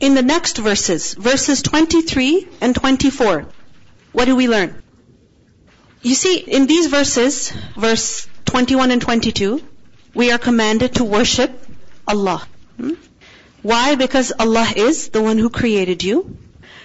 in 0.00 0.14
the 0.14 0.22
next 0.22 0.56
verses, 0.58 1.14
verses 1.14 1.62
23 1.62 2.48
and 2.62 2.74
24, 2.74 3.46
what 4.12 4.24
do 4.24 4.34
we 4.34 4.48
learn? 4.48 4.82
You 6.02 6.14
see, 6.14 6.38
in 6.38 6.66
these 6.66 6.86
verses, 6.86 7.50
verse 7.76 8.26
21 8.46 8.90
and 8.92 9.02
22, 9.02 9.62
we 10.14 10.32
are 10.32 10.38
commanded 10.38 10.94
to 10.94 11.04
worship 11.04 11.50
Allah. 12.08 12.42
Hmm? 12.78 12.94
Why? 13.62 13.94
Because 13.96 14.32
Allah 14.38 14.66
is 14.74 15.10
the 15.10 15.20
one 15.22 15.36
who 15.36 15.50
created 15.50 16.02
you. 16.02 16.38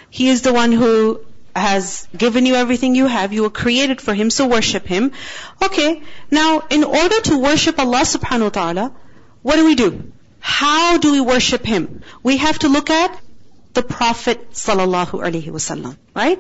He 0.10 0.28
is 0.28 0.42
the 0.42 0.54
one 0.54 0.74
who 0.74 1.26
has 1.56 2.10
given 2.16 2.46
you 2.46 2.56
everything 2.56 2.96
you 2.96 3.06
have. 3.08 3.32
You 3.32 3.44
were 3.44 3.50
created 3.50 4.02
for 4.02 4.14
Him, 4.14 4.30
so 4.30 4.46
worship 4.48 4.86
Him. 4.86 5.14
Okay, 5.64 6.04
now 6.30 6.64
in 6.70 6.84
order 6.84 7.22
to 7.32 7.40
worship 7.40 7.80
Allah 7.80 8.02
subhanahu 8.02 8.50
wa 8.50 8.50
ta'ala, 8.50 8.94
what 9.42 9.56
do 9.56 9.64
we 9.64 9.76
do? 9.76 10.12
How 10.54 11.00
do 11.00 11.12
we 11.12 11.20
worship 11.20 11.66
him? 11.66 12.04
We 12.22 12.38
have 12.38 12.60
to 12.60 12.68
look 12.70 12.90
at 12.92 13.20
the 13.74 13.82
Prophet 13.82 14.52
sallallahu 14.52 15.18
alaihi 15.28 15.48
wasallam, 15.54 15.98
right? 16.16 16.40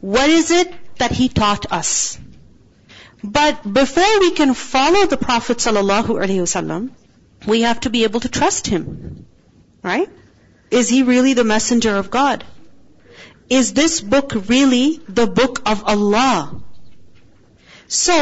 What 0.00 0.28
is 0.28 0.50
it 0.50 0.74
that 0.98 1.12
he 1.12 1.28
taught 1.28 1.70
us? 1.72 2.18
But 3.36 3.62
before 3.78 4.18
we 4.18 4.32
can 4.32 4.52
follow 4.54 5.06
the 5.06 5.16
Prophet 5.16 5.58
sallallahu 5.58 6.16
alaihi 6.24 6.42
wasallam, 6.48 6.90
we 7.46 7.60
have 7.62 7.78
to 7.86 7.90
be 7.96 8.02
able 8.02 8.18
to 8.26 8.28
trust 8.28 8.66
him, 8.66 9.26
right? 9.80 10.10
Is 10.72 10.88
he 10.88 11.04
really 11.04 11.34
the 11.34 11.44
messenger 11.44 11.96
of 11.98 12.10
God? 12.10 12.42
Is 13.48 13.72
this 13.74 14.00
book 14.00 14.32
really 14.48 15.00
the 15.08 15.28
book 15.28 15.62
of 15.66 15.84
Allah? 15.84 16.62
So, 17.86 18.16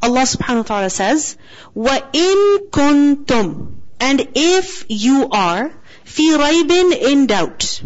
Allah 0.00 0.22
subhanahu 0.22 0.62
wa 0.62 0.68
ta'ala 0.74 0.88
says, 0.90 1.36
وَإِن 1.74 2.70
كُنْتُمْ 2.70 3.74
and 4.00 4.26
if 4.36 4.84
you 4.88 5.28
are 5.32 5.70
fi 6.04 6.26
raibin 6.40 6.92
in 7.12 7.26
doubt, 7.26 7.82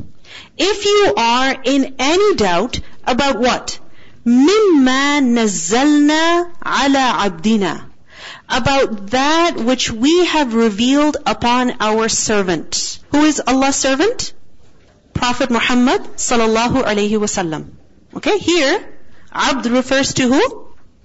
if 0.59 0.85
you 0.85 1.15
are 1.17 1.57
in 1.65 1.95
any 1.99 2.35
doubt 2.35 2.81
about 3.07 3.39
what? 3.39 3.79
Mimma 4.27 5.21
nazzalna 5.23 6.53
ala 6.81 7.07
abdina. 7.29 7.85
About 8.49 9.09
that 9.13 9.57
which 9.57 9.91
we 9.91 10.27
have 10.27 10.55
revealed 10.55 11.17
upon 11.27 11.77
our 11.81 12.09
servant. 12.11 12.99
Who 13.11 13.23
is 13.25 13.41
Allah's 13.47 13.77
servant? 13.77 14.35
Prophet 15.15 15.51
Muhammad 15.51 16.03
sallallahu 16.27 16.83
alayhi 16.85 17.19
wasallam. 17.25 17.71
Okay, 18.15 18.37
here, 18.39 18.79
abd 19.33 19.67
refers 19.73 20.13
to 20.15 20.29
who? 20.35 20.43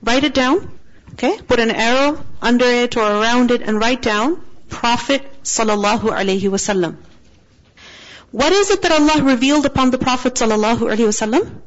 Write 0.03 0.25
it 0.25 0.33
down. 0.33 0.69
Okay, 1.13 1.37
put 1.41 1.61
an 1.61 1.71
arrow 1.71 2.21
under 2.41 2.65
it 2.65 2.97
or 2.97 3.05
around 3.09 3.51
it 3.51 3.61
and 3.61 3.79
write 3.79 4.01
down. 4.01 4.41
Prophet 4.75 5.25
sallallahu 5.43 6.09
alaihi 6.21 6.49
wasallam. 6.55 6.95
What 8.31 8.51
is 8.53 8.69
it 8.69 8.81
that 8.81 8.91
Allah 8.91 9.21
revealed 9.23 9.65
upon 9.65 9.91
the 9.91 9.97
Prophet 9.97 10.33
sallallahu 10.35 10.89
alaihi 10.95 11.07
wasallam? 11.09 11.61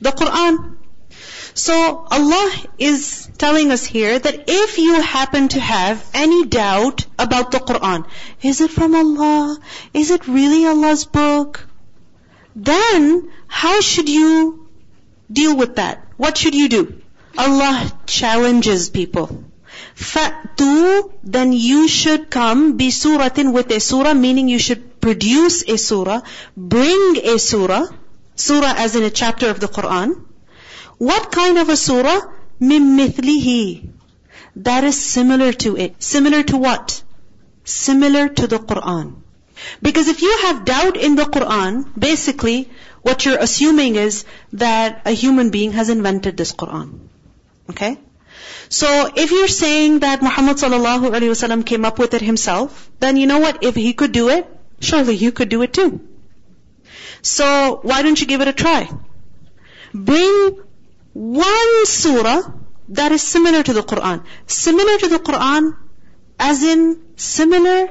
The 0.00 0.10
Quran. 0.12 0.76
So 1.54 1.74
Allah 2.18 2.50
is 2.78 3.28
telling 3.38 3.70
us 3.72 3.84
here 3.84 4.18
that 4.18 4.44
if 4.48 4.76
you 4.78 5.00
happen 5.00 5.48
to 5.48 5.60
have 5.60 6.04
any 6.14 6.44
doubt 6.46 7.04
about 7.18 7.50
the 7.50 7.58
Quran, 7.60 8.04
is 8.42 8.60
it 8.60 8.70
from 8.70 8.94
Allah? 8.94 9.58
Is 9.94 10.10
it 10.10 10.28
really 10.28 10.66
Allah's 10.66 11.04
book? 11.06 11.66
Then 12.54 13.30
how 13.48 13.80
should 13.80 14.08
you 14.08 14.66
deal 15.32 15.56
with 15.56 15.76
that? 15.76 16.04
What 16.16 16.36
should 16.36 16.54
you 16.54 16.68
do? 16.68 17.00
Allah 17.38 17.92
challenges 18.06 18.88
people. 18.90 19.28
Fa'tu, 20.04 21.10
then 21.24 21.52
you 21.54 21.88
should 21.88 22.28
come 22.30 22.76
bisuratin 22.76 23.52
with 23.54 23.70
a 23.70 23.80
surah, 23.80 24.12
meaning 24.12 24.46
you 24.46 24.58
should 24.58 25.00
produce 25.00 25.62
a 25.66 25.78
surah, 25.78 26.20
bring 26.54 27.16
a 27.34 27.38
surah, 27.38 27.86
surah 28.34 28.74
as 28.76 28.94
in 28.94 29.02
a 29.04 29.10
chapter 29.10 29.48
of 29.48 29.58
the 29.58 29.68
Quran. 29.68 30.14
What 30.98 31.32
kind 31.32 31.56
of 31.58 31.70
a 31.70 31.76
surah? 31.78 32.20
Mim 32.60 32.94
mithlihi. 32.98 33.88
That 34.56 34.84
is 34.84 35.00
similar 35.00 35.52
to 35.64 35.76
it. 35.78 35.94
Similar 35.98 36.42
to 36.44 36.58
what? 36.58 37.02
Similar 37.64 38.28
to 38.28 38.46
the 38.46 38.58
Quran. 38.58 39.14
Because 39.80 40.08
if 40.08 40.20
you 40.20 40.38
have 40.42 40.64
doubt 40.66 40.98
in 40.98 41.14
the 41.16 41.24
Quran, 41.24 41.86
basically 41.98 42.68
what 43.00 43.24
you're 43.24 43.38
assuming 43.38 43.96
is 43.96 44.26
that 44.52 45.00
a 45.06 45.12
human 45.12 45.48
being 45.50 45.72
has 45.72 45.88
invented 45.88 46.36
this 46.36 46.52
Quran. 46.52 46.90
Okay? 47.70 47.96
So 48.68 49.10
if 49.14 49.30
you're 49.30 49.48
saying 49.48 50.00
that 50.00 50.22
Muhammad 50.22 50.56
sallallahu 50.56 51.10
alaihi 51.16 51.30
wasallam 51.32 51.64
came 51.64 51.84
up 51.84 51.98
with 51.98 52.14
it 52.14 52.20
himself, 52.22 52.90
then 53.00 53.16
you 53.16 53.26
know 53.26 53.38
what? 53.38 53.62
If 53.62 53.74
he 53.74 53.92
could 53.92 54.12
do 54.12 54.28
it, 54.30 54.46
surely 54.80 55.14
you 55.14 55.32
could 55.32 55.48
do 55.48 55.62
it 55.62 55.72
too. 55.72 56.00
So 57.22 57.78
why 57.82 58.02
don't 58.02 58.20
you 58.20 58.26
give 58.26 58.40
it 58.40 58.48
a 58.48 58.52
try? 58.52 58.88
Bring 59.94 60.56
one 61.12 61.86
surah 61.86 62.40
that 62.88 63.12
is 63.12 63.22
similar 63.22 63.62
to 63.62 63.72
the 63.72 63.82
Quran. 63.82 64.24
Similar 64.46 64.98
to 64.98 65.08
the 65.08 65.18
Quran, 65.18 65.74
as 66.38 66.62
in 66.62 67.00
similar 67.16 67.88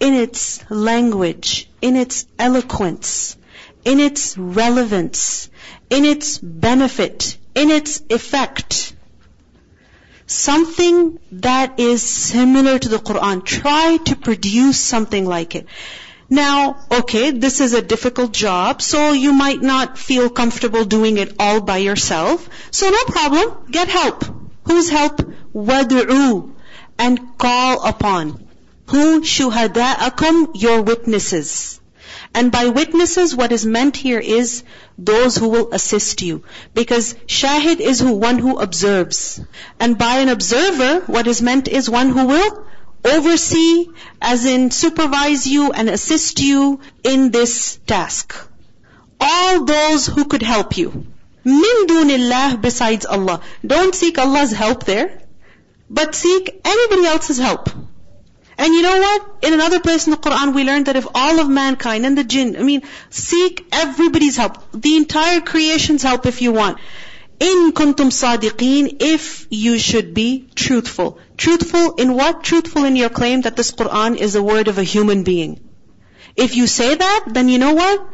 in 0.00 0.14
its 0.14 0.60
language, 0.70 1.68
in 1.80 1.96
its 1.96 2.26
eloquence, 2.38 3.36
in 3.84 4.00
its 4.00 4.36
relevance, 4.38 5.50
in 5.90 6.04
its 6.04 6.38
benefit, 6.38 7.36
in 7.54 7.70
its 7.70 8.02
effect 8.08 8.94
something 10.32 11.18
that 11.48 11.78
is 11.78 12.02
similar 12.10 12.78
to 12.78 12.88
the 12.88 12.96
Quran. 12.96 13.44
Try 13.44 13.98
to 14.10 14.16
produce 14.16 14.80
something 14.80 15.26
like 15.26 15.54
it. 15.54 15.66
Now, 16.30 16.76
okay, 17.00 17.30
this 17.30 17.60
is 17.60 17.74
a 17.74 17.82
difficult 17.82 18.32
job, 18.32 18.80
so 18.80 19.12
you 19.12 19.32
might 19.34 19.60
not 19.60 19.98
feel 19.98 20.30
comfortable 20.30 20.86
doing 20.86 21.18
it 21.18 21.34
all 21.38 21.60
by 21.60 21.76
yourself. 21.78 22.48
So 22.70 22.88
no 22.90 23.04
problem, 23.04 23.50
get 23.70 23.88
help. 23.88 24.24
Whose 24.64 24.88
help? 24.88 25.18
Wad'u. 25.52 26.54
And 26.98 27.20
call 27.36 27.84
upon. 27.86 28.32
Who 28.88 29.20
shuhada'akum? 29.22 30.50
Your 30.54 30.80
witnesses. 30.82 31.80
And 32.34 32.50
by 32.50 32.68
witnesses, 32.68 33.34
what 33.36 33.52
is 33.52 33.66
meant 33.66 33.94
here 33.96 34.18
is 34.18 34.64
those 34.96 35.36
who 35.36 35.48
will 35.48 35.68
assist 35.72 36.22
you. 36.22 36.42
Because 36.74 37.14
shahid 37.26 37.80
is 37.80 38.00
who, 38.00 38.12
one 38.12 38.38
who 38.38 38.58
observes. 38.58 39.40
And 39.78 39.98
by 39.98 40.18
an 40.20 40.28
observer, 40.30 41.00
what 41.06 41.26
is 41.26 41.42
meant 41.42 41.68
is 41.68 41.90
one 41.90 42.08
who 42.10 42.26
will 42.26 42.64
oversee, 43.04 43.88
as 44.20 44.46
in 44.46 44.70
supervise 44.70 45.46
you 45.46 45.72
and 45.72 45.90
assist 45.90 46.40
you 46.40 46.80
in 47.04 47.30
this 47.32 47.78
task. 47.86 48.34
All 49.20 49.64
those 49.64 50.06
who 50.06 50.24
could 50.24 50.42
help 50.42 50.76
you. 50.76 51.06
Min 51.44 51.86
dunillah 51.86 52.60
besides 52.62 53.04
Allah. 53.04 53.40
Don't 53.66 53.94
seek 53.94 54.16
Allah's 54.18 54.52
help 54.52 54.84
there, 54.84 55.20
but 55.90 56.14
seek 56.14 56.48
anybody 56.64 57.06
else's 57.06 57.38
help. 57.38 57.68
And 58.58 58.74
you 58.74 58.82
know 58.82 58.98
what? 58.98 59.26
In 59.42 59.54
another 59.54 59.80
place 59.80 60.06
in 60.06 60.10
the 60.10 60.16
Quran, 60.18 60.54
we 60.54 60.64
learned 60.64 60.86
that 60.86 60.96
if 60.96 61.06
all 61.14 61.40
of 61.40 61.48
mankind 61.48 62.04
and 62.06 62.16
the 62.18 62.24
jinn, 62.24 62.56
I 62.56 62.62
mean, 62.62 62.82
seek 63.10 63.66
everybody's 63.72 64.36
help, 64.36 64.58
the 64.72 64.96
entire 64.96 65.40
creation's 65.40 66.02
help 66.02 66.26
if 66.26 66.42
you 66.42 66.52
want. 66.52 66.78
In 67.40 67.72
kuntum 67.72 68.10
sadiqeen, 68.10 68.96
if 69.00 69.46
you 69.50 69.78
should 69.78 70.12
be 70.14 70.48
truthful. 70.54 71.18
Truthful 71.36 71.94
in 71.94 72.14
what? 72.14 72.44
Truthful 72.44 72.84
in 72.84 72.94
your 72.94 73.08
claim 73.08 73.40
that 73.42 73.56
this 73.56 73.72
Quran 73.72 74.16
is 74.16 74.34
the 74.34 74.42
word 74.42 74.68
of 74.68 74.78
a 74.78 74.84
human 74.84 75.24
being. 75.24 75.58
If 76.36 76.54
you 76.54 76.66
say 76.66 76.94
that, 76.94 77.24
then 77.28 77.48
you 77.48 77.58
know 77.58 77.74
what? 77.74 78.06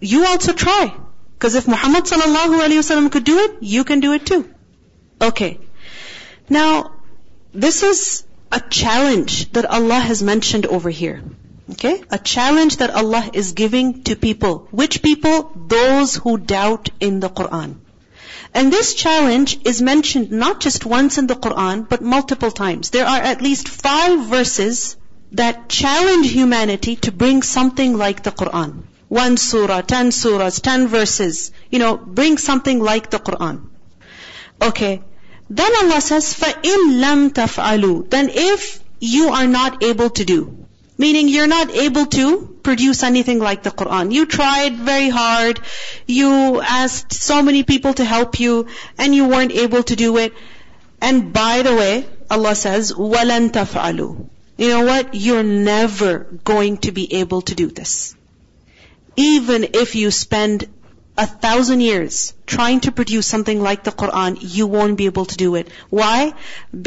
You 0.00 0.24
also 0.26 0.52
try. 0.52 0.94
Because 1.34 1.54
if 1.56 1.68
Muhammad 1.68 2.04
sallallahu 2.04 2.58
alayhi 2.62 2.78
wasallam 2.84 3.12
could 3.12 3.24
do 3.24 3.38
it, 3.44 3.56
you 3.60 3.84
can 3.84 4.00
do 4.00 4.12
it 4.14 4.24
too. 4.24 4.48
Okay. 5.20 5.58
Now, 6.48 6.92
this 7.52 7.82
is 7.82 8.24
a 8.52 8.60
challenge 8.60 9.52
that 9.52 9.66
Allah 9.66 10.00
has 10.10 10.22
mentioned 10.22 10.66
over 10.66 10.90
here. 10.90 11.22
Okay? 11.72 12.02
A 12.10 12.18
challenge 12.18 12.78
that 12.78 12.90
Allah 12.90 13.30
is 13.32 13.52
giving 13.52 14.02
to 14.04 14.16
people. 14.16 14.66
Which 14.72 15.02
people? 15.02 15.52
Those 15.68 16.16
who 16.16 16.36
doubt 16.36 16.88
in 16.98 17.20
the 17.20 17.28
Quran. 17.30 17.76
And 18.52 18.72
this 18.72 18.94
challenge 18.94 19.58
is 19.64 19.80
mentioned 19.80 20.32
not 20.32 20.60
just 20.60 20.84
once 20.84 21.18
in 21.18 21.28
the 21.28 21.36
Quran, 21.36 21.88
but 21.88 22.00
multiple 22.02 22.50
times. 22.50 22.90
There 22.90 23.06
are 23.06 23.20
at 23.32 23.40
least 23.40 23.68
five 23.68 24.26
verses 24.26 24.96
that 25.42 25.68
challenge 25.68 26.28
humanity 26.32 26.96
to 27.06 27.12
bring 27.12 27.42
something 27.42 27.96
like 27.96 28.24
the 28.24 28.32
Quran. 28.32 28.82
One 29.06 29.36
surah, 29.36 29.80
ten 29.92 30.08
surahs, 30.10 30.60
ten 30.60 30.88
verses. 30.88 31.52
You 31.70 31.78
know, 31.78 31.96
bring 31.96 32.38
something 32.38 32.80
like 32.80 33.10
the 33.10 33.18
Quran. 33.20 33.68
Okay, 34.60 35.00
then 35.50 35.70
Allah 35.82 36.00
says, 36.00 36.32
فَإِن 36.34 37.02
لَمْ 37.02 37.30
تَفْعَلُوا 37.30 38.08
Then 38.08 38.30
if 38.32 38.78
you 39.00 39.30
are 39.30 39.48
not 39.48 39.82
able 39.82 40.08
to 40.10 40.24
do, 40.24 40.56
meaning 40.96 41.26
you're 41.26 41.48
not 41.48 41.74
able 41.74 42.06
to 42.06 42.56
produce 42.62 43.02
anything 43.02 43.40
like 43.40 43.62
the 43.64 43.70
Quran. 43.70 44.12
You 44.12 44.26
tried 44.26 44.76
very 44.76 45.08
hard, 45.08 45.58
you 46.06 46.60
asked 46.60 47.14
so 47.14 47.42
many 47.42 47.62
people 47.64 47.94
to 47.94 48.04
help 48.04 48.38
you, 48.38 48.66
and 48.98 49.12
you 49.14 49.26
weren't 49.28 49.50
able 49.52 49.82
to 49.82 49.96
do 49.96 50.18
it. 50.18 50.32
And 51.00 51.32
by 51.32 51.62
the 51.62 51.74
way, 51.74 52.06
Allah 52.30 52.54
says, 52.54 52.92
وَلَن 52.92 53.50
تَفْعَلُوا 53.50 54.28
You 54.58 54.68
know 54.68 54.84
what? 54.84 55.14
You're 55.14 55.42
never 55.42 56.18
going 56.44 56.76
to 56.88 56.92
be 56.92 57.14
able 57.14 57.40
to 57.42 57.56
do 57.56 57.66
this. 57.68 58.14
Even 59.16 59.64
if 59.74 59.96
you 59.96 60.10
spend 60.12 60.68
a 61.22 61.26
thousand 61.26 61.82
years 61.82 62.14
trying 62.46 62.80
to 62.84 62.92
produce 62.98 63.26
something 63.26 63.60
like 63.62 63.84
the 63.84 63.90
Quran, 64.02 64.38
you 64.40 64.66
won't 64.74 64.96
be 65.00 65.04
able 65.06 65.26
to 65.32 65.36
do 65.42 65.48
it. 65.56 65.68
Why? 66.00 66.32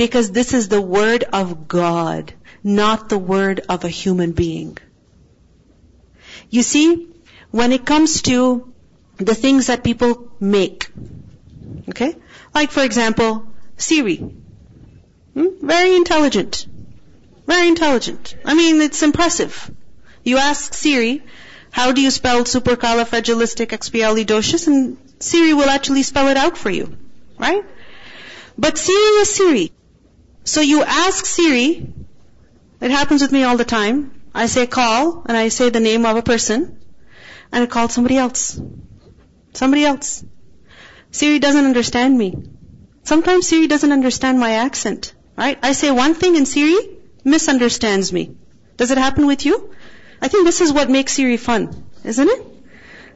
Because 0.02 0.32
this 0.32 0.54
is 0.60 0.70
the 0.70 0.82
word 0.96 1.24
of 1.42 1.68
God, 1.74 2.34
not 2.64 3.10
the 3.10 3.20
word 3.34 3.62
of 3.76 3.84
a 3.84 3.90
human 4.02 4.32
being. 4.32 4.78
You 6.50 6.64
see, 6.64 6.88
when 7.62 7.72
it 7.80 7.86
comes 7.92 8.22
to 8.24 8.40
the 9.30 9.36
things 9.44 9.68
that 9.68 9.84
people 9.84 10.18
make, 10.56 10.90
okay? 11.90 12.10
Like 12.56 12.72
for 12.80 12.84
example, 12.84 13.40
Siri. 13.78 14.18
Hmm? 14.18 15.52
Very 15.76 15.96
intelligent. 15.96 16.66
Very 17.46 17.68
intelligent. 17.68 18.36
I 18.44 18.56
mean, 18.56 18.82
it's 18.82 19.04
impressive. 19.12 19.56
You 20.24 20.38
ask 20.40 20.74
Siri, 20.74 21.22
how 21.78 21.92
do 21.92 22.00
you 22.02 22.10
spell 22.12 22.44
supercalifragilisticexpialidocious? 22.50 24.68
And 24.68 24.98
Siri 25.28 25.54
will 25.56 25.70
actually 25.76 26.04
spell 26.04 26.28
it 26.28 26.38
out 26.38 26.56
for 26.56 26.70
you, 26.70 26.96
right? 27.40 27.66
But 28.56 28.78
Siri 28.78 29.16
is 29.24 29.32
Siri. 29.36 29.72
So 30.44 30.62
you 30.62 30.84
ask 30.84 31.26
Siri, 31.26 31.92
it 32.80 32.92
happens 32.92 33.24
with 33.24 33.32
me 33.32 33.42
all 33.44 33.58
the 33.58 33.66
time. 33.66 34.04
I 34.36 34.46
say 34.46 34.68
call, 34.68 35.24
and 35.26 35.36
I 35.36 35.48
say 35.48 35.72
the 35.72 35.80
name 35.80 36.06
of 36.06 36.16
a 36.16 36.22
person, 36.22 36.64
and 37.52 37.64
it 37.64 37.72
calls 37.72 37.92
somebody 37.94 38.18
else. 38.20 38.46
Somebody 39.54 39.84
else. 39.86 40.24
Siri 41.20 41.40
doesn't 41.40 41.66
understand 41.72 42.16
me. 42.24 42.30
Sometimes 43.14 43.48
Siri 43.48 43.66
doesn't 43.74 43.92
understand 43.92 44.40
my 44.40 44.52
accent, 44.66 45.16
right? 45.36 45.58
I 45.64 45.72
say 45.82 45.90
one 45.90 46.14
thing 46.14 46.38
and 46.38 46.48
Siri 46.48 46.88
misunderstands 47.24 48.14
me. 48.14 48.32
Does 48.78 48.92
it 48.92 49.00
happen 49.08 49.26
with 49.26 49.44
you? 49.48 49.72
I 50.24 50.30
think 50.30 50.46
this 50.46 50.62
is 50.62 50.72
what 50.72 50.90
makes 50.90 51.12
Siri 51.12 51.36
fun, 51.36 51.84
isn't 52.06 52.30
it? 52.30 52.48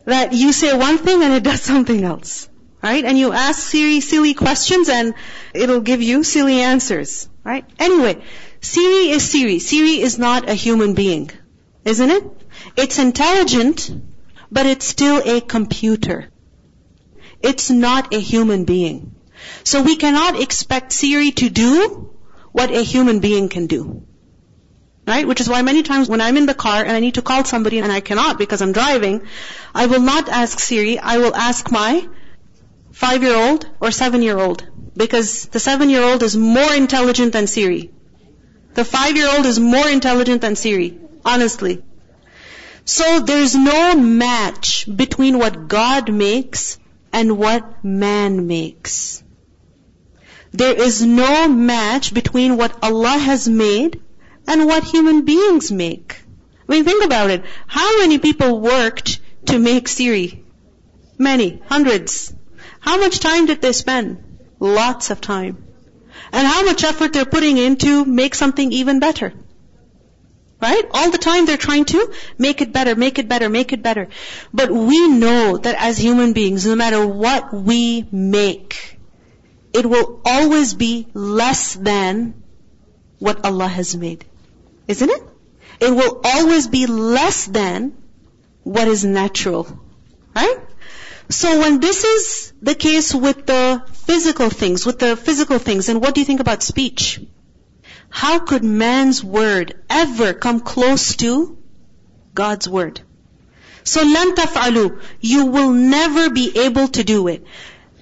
That 0.03 0.33
you 0.33 0.51
say 0.51 0.77
one 0.77 0.97
thing 0.97 1.23
and 1.23 1.33
it 1.33 1.41
does 1.41 1.61
something 1.73 2.03
else. 2.03 2.49
Right? 2.83 3.03
And 3.05 3.17
you 3.17 3.31
ask 3.31 3.59
Siri 3.69 4.01
silly 4.01 4.33
questions 4.33 4.89
and 4.89 5.13
it'll 5.53 5.79
give 5.81 6.01
you 6.01 6.23
silly 6.25 6.59
answers. 6.59 7.29
Right? 7.45 7.63
Anyway, 7.79 8.21
Siri 8.59 9.09
is 9.11 9.23
Siri. 9.31 9.59
Siri 9.59 10.01
is 10.01 10.19
not 10.19 10.49
a 10.49 10.53
human 10.53 10.93
being. 10.95 11.29
Isn't 11.85 12.09
it? 12.11 12.23
It's 12.75 12.99
intelligent, 12.99 13.89
but 14.51 14.65
it's 14.65 14.85
still 14.85 15.21
a 15.25 15.39
computer. 15.39 16.27
It's 17.41 17.69
not 17.71 18.13
a 18.13 18.19
human 18.19 18.65
being. 18.65 19.15
So 19.63 19.81
we 19.81 19.95
cannot 19.95 20.39
expect 20.41 20.91
Siri 20.91 21.31
to 21.31 21.49
do 21.49 22.13
what 22.51 22.69
a 22.69 22.83
human 22.83 23.19
being 23.21 23.47
can 23.47 23.67
do. 23.67 24.05
Right? 25.07 25.25
Which 25.25 25.39
is 25.39 25.47
why 25.47 25.61
many 25.61 25.83
times 25.83 26.09
when 26.09 26.19
I'm 26.19 26.35
in 26.35 26.45
the 26.47 26.53
car 26.53 26.83
and 26.83 26.91
I 26.91 26.99
need 26.99 27.15
to 27.15 27.21
call 27.21 27.45
somebody 27.45 27.79
and 27.79 27.89
I 27.89 28.01
cannot 28.01 28.37
because 28.37 28.61
I'm 28.61 28.73
driving, 28.73 29.21
I 29.73 29.85
will 29.85 30.01
not 30.01 30.27
ask 30.27 30.59
Siri, 30.59 30.99
I 30.99 31.17
will 31.19 31.33
ask 31.33 31.71
my 31.71 32.05
five 32.91 33.23
year 33.23 33.35
old 33.37 33.65
or 33.79 33.91
seven 33.91 34.21
year 34.21 34.37
old. 34.37 34.65
Because 34.97 35.45
the 35.45 35.61
seven 35.61 35.89
year 35.89 36.01
old 36.03 36.23
is 36.23 36.35
more 36.35 36.73
intelligent 36.73 37.31
than 37.31 37.47
Siri. 37.47 37.91
The 38.73 38.83
five 38.83 39.15
year 39.15 39.29
old 39.33 39.45
is 39.45 39.57
more 39.57 39.87
intelligent 39.87 40.41
than 40.41 40.57
Siri. 40.57 40.99
Honestly. 41.23 41.81
So 42.83 43.21
there's 43.21 43.55
no 43.55 43.95
match 43.95 44.87
between 44.93 45.37
what 45.39 45.69
God 45.69 46.11
makes 46.11 46.79
and 47.13 47.37
what 47.37 47.81
man 47.81 48.45
makes. 48.45 49.23
There 50.51 50.75
is 50.89 51.01
no 51.01 51.47
match 51.47 52.13
between 52.13 52.57
what 52.57 52.77
Allah 52.83 53.17
has 53.17 53.47
made 53.47 54.01
and 54.47 54.65
what 54.65 54.85
human 54.85 55.25
beings 55.25 55.71
make. 55.71 56.21
I 56.67 56.71
mean, 56.73 56.85
think 56.85 57.03
about 57.03 57.29
it. 57.29 57.43
How 57.67 57.99
many 57.99 58.17
people 58.17 58.59
worked 58.61 59.19
to 59.47 59.59
make 59.59 59.87
Siri? 59.87 60.43
Many. 61.17 61.61
Hundreds. 61.67 62.33
How 62.79 62.97
much 62.97 63.19
time 63.19 63.45
did 63.47 63.61
they 63.61 63.73
spend? 63.73 64.39
Lots 64.59 65.11
of 65.11 65.19
time. 65.21 65.65
And 66.31 66.47
how 66.47 66.63
much 66.63 66.83
effort 66.83 67.13
they're 67.13 67.25
putting 67.25 67.57
in 67.57 67.75
to 67.77 68.05
make 68.05 68.35
something 68.35 68.71
even 68.71 68.99
better. 68.99 69.33
Right? 70.61 70.83
All 70.91 71.11
the 71.11 71.17
time 71.17 71.45
they're 71.45 71.57
trying 71.57 71.85
to 71.85 72.11
make 72.37 72.61
it 72.61 72.73
better, 72.73 72.95
make 72.95 73.19
it 73.19 73.27
better, 73.29 73.47
make 73.49 73.73
it 73.73 73.83
better. 73.83 74.07
But 74.53 74.71
we 74.71 75.07
know 75.07 75.57
that 75.57 75.75
as 75.77 75.97
human 75.97 76.33
beings, 76.33 76.65
no 76.65 76.75
matter 76.75 77.05
what 77.05 77.53
we 77.53 78.07
make, 78.11 78.97
it 79.73 79.85
will 79.85 80.21
always 80.25 80.73
be 80.73 81.07
less 81.13 81.75
than 81.75 82.41
what 83.19 83.45
Allah 83.45 83.67
has 83.67 83.95
made. 83.95 84.25
Isn't 84.87 85.09
it? 85.09 85.23
It 85.81 85.91
will 85.93 86.21
always 86.23 86.67
be 86.67 86.85
less 86.87 87.45
than 87.45 87.93
what 88.63 88.87
is 88.87 89.03
natural. 89.03 89.67
Right? 90.35 90.57
So 91.29 91.59
when 91.59 91.79
this 91.81 92.05
is 92.05 92.53
the 92.61 92.73
case 92.73 93.13
with 93.13 93.45
the 93.45 93.81
physical 93.91 94.49
things, 94.49 94.85
with 94.85 94.99
the 94.99 95.17
physical 95.17 95.59
things, 95.59 95.89
and 95.89 96.01
what 96.01 96.15
do 96.15 96.21
you 96.21 96.25
think 96.25 96.39
about 96.39 96.63
speech? 96.63 97.19
How 98.09 98.39
could 98.39 98.63
man's 98.63 99.21
word 99.21 99.75
ever 99.89 100.33
come 100.33 100.61
close 100.61 101.17
to 101.17 101.57
God's 102.33 102.69
word? 102.69 103.01
So 103.83 104.01
لن 104.03 104.35
تفعلوا. 104.35 105.01
You 105.19 105.47
will 105.47 105.71
never 105.73 106.29
be 106.29 106.57
able 106.59 106.87
to 106.89 107.03
do 107.03 107.27
it. 107.27 107.43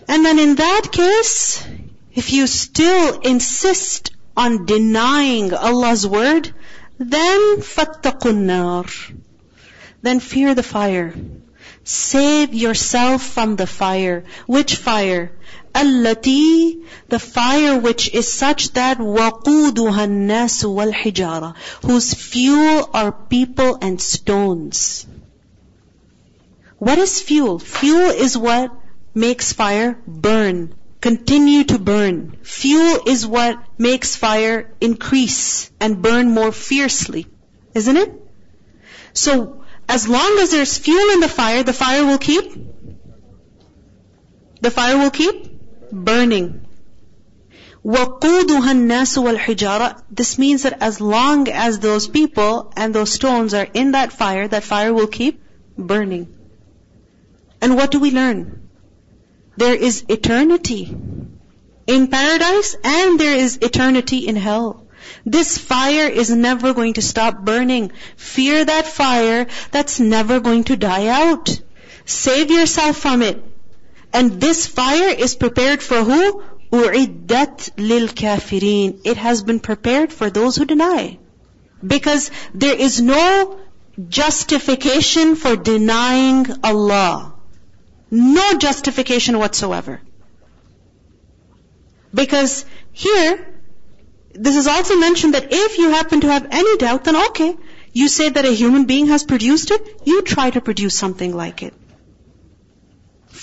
And 0.08 0.24
then 0.24 0.38
in 0.38 0.56
that 0.56 0.90
case, 0.92 1.66
if 2.14 2.32
you 2.32 2.46
still 2.46 3.20
insist 3.22 4.12
on 4.38 4.66
denying 4.66 5.54
Allah's 5.54 6.06
word, 6.06 6.54
then 6.98 7.58
fattaqun 7.60 9.18
Then 10.02 10.20
fear 10.20 10.56
the 10.56 10.64
fire. 10.64 11.14
Save 11.84 12.54
yourself 12.54 13.22
from 13.22 13.56
the 13.56 13.68
fire. 13.68 14.24
Which 14.48 14.76
fire? 14.76 15.32
Allati, 15.74 16.84
the 17.10 17.20
fire 17.20 17.80
which 17.80 18.14
is 18.14 18.32
such 18.32 18.72
that 18.74 18.98
waquduha 18.98 20.10
nas 20.10 20.66
wal 20.66 20.92
hijara, 20.92 21.54
whose 21.86 22.14
fuel 22.14 22.90
are 22.94 23.12
people 23.12 23.78
and 23.82 24.02
stones. 24.02 25.06
What 26.78 26.98
is 26.98 27.22
fuel? 27.22 27.60
Fuel 27.60 28.10
is 28.10 28.38
what 28.38 28.72
makes 29.14 29.54
fire 29.54 29.98
burn 30.08 30.76
continue 31.02 31.64
to 31.66 31.78
burn. 31.80 32.38
Fuel 32.44 33.04
is 33.08 33.26
what 33.28 33.62
makes 33.78 34.16
fire 34.16 34.72
increase 34.82 35.70
and 35.80 36.02
burn 36.02 36.32
more 36.32 36.52
fiercely, 36.52 37.28
isn't 37.74 37.96
it? 37.98 38.12
So, 39.14 39.64
as 39.88 40.08
long 40.08 40.38
as 40.40 40.50
there's 40.52 40.78
fuel 40.78 41.12
in 41.14 41.20
the 41.20 41.30
fire, 41.30 41.64
the 41.64 41.74
fire 41.74 42.06
will 42.06 42.18
keep, 42.18 42.54
the 44.62 44.72
fire 44.72 44.98
will 44.98 45.12
keep 45.12 45.62
burning. 45.92 46.62
This 47.84 50.40
means 50.40 50.64
that 50.64 50.78
as 50.82 51.00
long 51.00 51.48
as 51.50 51.78
those 51.80 52.08
people 52.08 52.74
and 52.76 52.96
those 52.96 53.14
stones 53.14 53.54
are 53.54 53.68
in 53.74 53.92
that 53.92 54.12
fire, 54.12 54.48
that 54.48 54.64
fire 54.64 54.92
will 54.92 55.06
keep 55.06 55.40
burning. 55.78 56.36
And 57.62 57.76
what 57.76 57.92
do 57.92 58.00
we 58.00 58.10
learn? 58.10 58.65
there 59.58 59.76
is 59.76 60.06
eternity 60.10 60.84
in 61.88 62.08
paradise 62.08 62.76
and 62.84 63.20
there 63.20 63.36
is 63.38 63.58
eternity 63.62 64.28
in 64.28 64.36
hell. 64.36 64.86
This 65.24 65.58
fire 65.58 66.08
is 66.10 66.30
never 66.32 66.74
going 66.74 66.94
to 66.94 67.02
stop 67.02 67.40
burning. 67.46 67.92
Fear 68.16 68.66
that 68.66 68.88
fire 68.88 69.48
that's 69.72 70.00
never 70.00 70.40
going 70.40 70.64
to 70.66 70.76
die 70.78 71.08
out. 71.32 71.62
Save 72.06 72.50
yourself 72.52 72.98
from 72.98 73.22
it. 73.22 73.44
And 74.14 74.42
this 74.42 74.68
fire 74.68 75.10
is 75.10 75.36
prepared 75.36 75.82
for 75.82 76.04
who? 76.04 76.44
U'iddat 76.72 77.72
lil 77.78 78.08
kafirin. 78.08 79.02
It 79.04 79.18
has 79.18 79.44
been 79.44 79.60
prepared 79.60 80.12
for 80.12 80.30
those 80.30 80.56
who 80.56 80.66
deny. 80.66 81.20
Because 81.86 82.32
there 82.54 82.76
is 82.76 83.02
no 83.02 83.60
justification 84.10 85.36
for 85.36 85.56
denying 85.56 86.48
Allah. 86.64 87.35
No 88.12 88.54
justification 88.58 89.40
whatsoever. 89.40 90.00
Because 92.14 92.66
here, 92.92 93.46
this 94.34 94.56
is 94.56 94.68
also 94.68 94.98
mentioned 94.98 95.34
that 95.34 95.48
if 95.52 95.78
you 95.78 95.90
happen 95.90 96.22
to 96.22 96.32
have 96.32 96.48
any 96.52 96.78
doubt, 96.78 97.04
then 97.06 97.16
okay. 97.28 97.56
You 97.94 98.08
say 98.08 98.30
that 98.30 98.46
a 98.46 98.52
human 98.54 98.86
being 98.86 99.08
has 99.08 99.24
produced 99.24 99.72
it, 99.72 100.02
you 100.06 100.22
try 100.22 100.50
to 100.50 100.62
produce 100.62 100.96
something 100.96 101.36
like 101.36 101.64
it. 101.64 101.74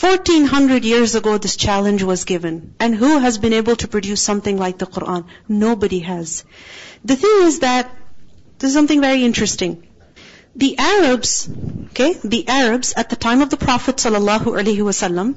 1400 0.01 0.85
years 0.85 1.15
ago 1.15 1.37
this 1.39 1.57
challenge 1.57 2.03
was 2.03 2.25
given. 2.25 2.75
And 2.81 2.95
who 2.95 3.19
has 3.19 3.39
been 3.39 3.53
able 3.53 3.77
to 3.77 3.89
produce 3.89 4.21
something 4.23 4.57
like 4.59 4.79
the 4.79 4.87
Quran? 4.87 5.27
Nobody 5.49 6.01
has. 6.01 6.45
The 7.05 7.17
thing 7.17 7.39
is 7.49 7.61
that, 7.61 7.91
this 8.59 8.69
is 8.69 8.75
something 8.75 9.01
very 9.01 9.25
interesting. 9.25 9.83
The 10.55 10.77
Arabs, 10.79 11.49
okay, 11.91 12.15
the 12.23 12.47
Arabs 12.47 12.93
at 12.95 13.09
the 13.09 13.17
time 13.17 13.41
of 13.41 13.49
the 13.49 13.57
Prophet 13.57 13.97
sallallahu 13.97 15.35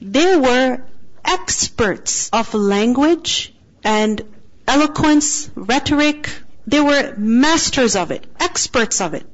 they 0.00 0.34
were 0.34 0.78
experts 1.22 2.30
of 2.32 2.54
language 2.54 3.52
and 3.84 4.22
eloquence, 4.66 5.50
rhetoric. 5.54 6.30
They 6.66 6.80
were 6.80 7.14
masters 7.18 7.96
of 7.96 8.10
it, 8.12 8.24
experts 8.40 9.02
of 9.02 9.12
it. 9.12 9.26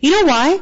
You 0.00 0.10
know 0.20 0.26
why? 0.26 0.60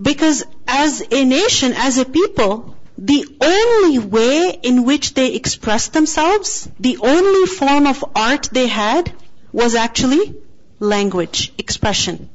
Because 0.00 0.44
as 0.68 1.02
a 1.10 1.24
nation, 1.24 1.72
as 1.76 1.98
a 1.98 2.04
people, 2.04 2.76
the 2.98 3.26
only 3.40 3.98
way 3.98 4.60
in 4.62 4.84
which 4.84 5.14
they 5.14 5.34
expressed 5.34 5.92
themselves, 5.92 6.68
the 6.78 6.98
only 6.98 7.46
form 7.46 7.88
of 7.88 8.04
art 8.14 8.48
they 8.52 8.68
had 8.68 9.12
was 9.52 9.74
actually 9.74 10.36
language, 10.78 11.52
expression. 11.58 12.28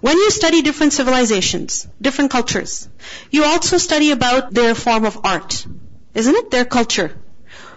When 0.00 0.16
you 0.18 0.30
study 0.32 0.62
different 0.62 0.92
civilizations, 0.92 1.86
different 2.00 2.32
cultures, 2.32 2.88
you 3.30 3.44
also 3.44 3.78
study 3.78 4.10
about 4.10 4.52
their 4.52 4.74
form 4.74 5.04
of 5.04 5.20
art, 5.24 5.64
isn't 6.14 6.36
it? 6.42 6.50
Their 6.50 6.64
culture. 6.64 7.12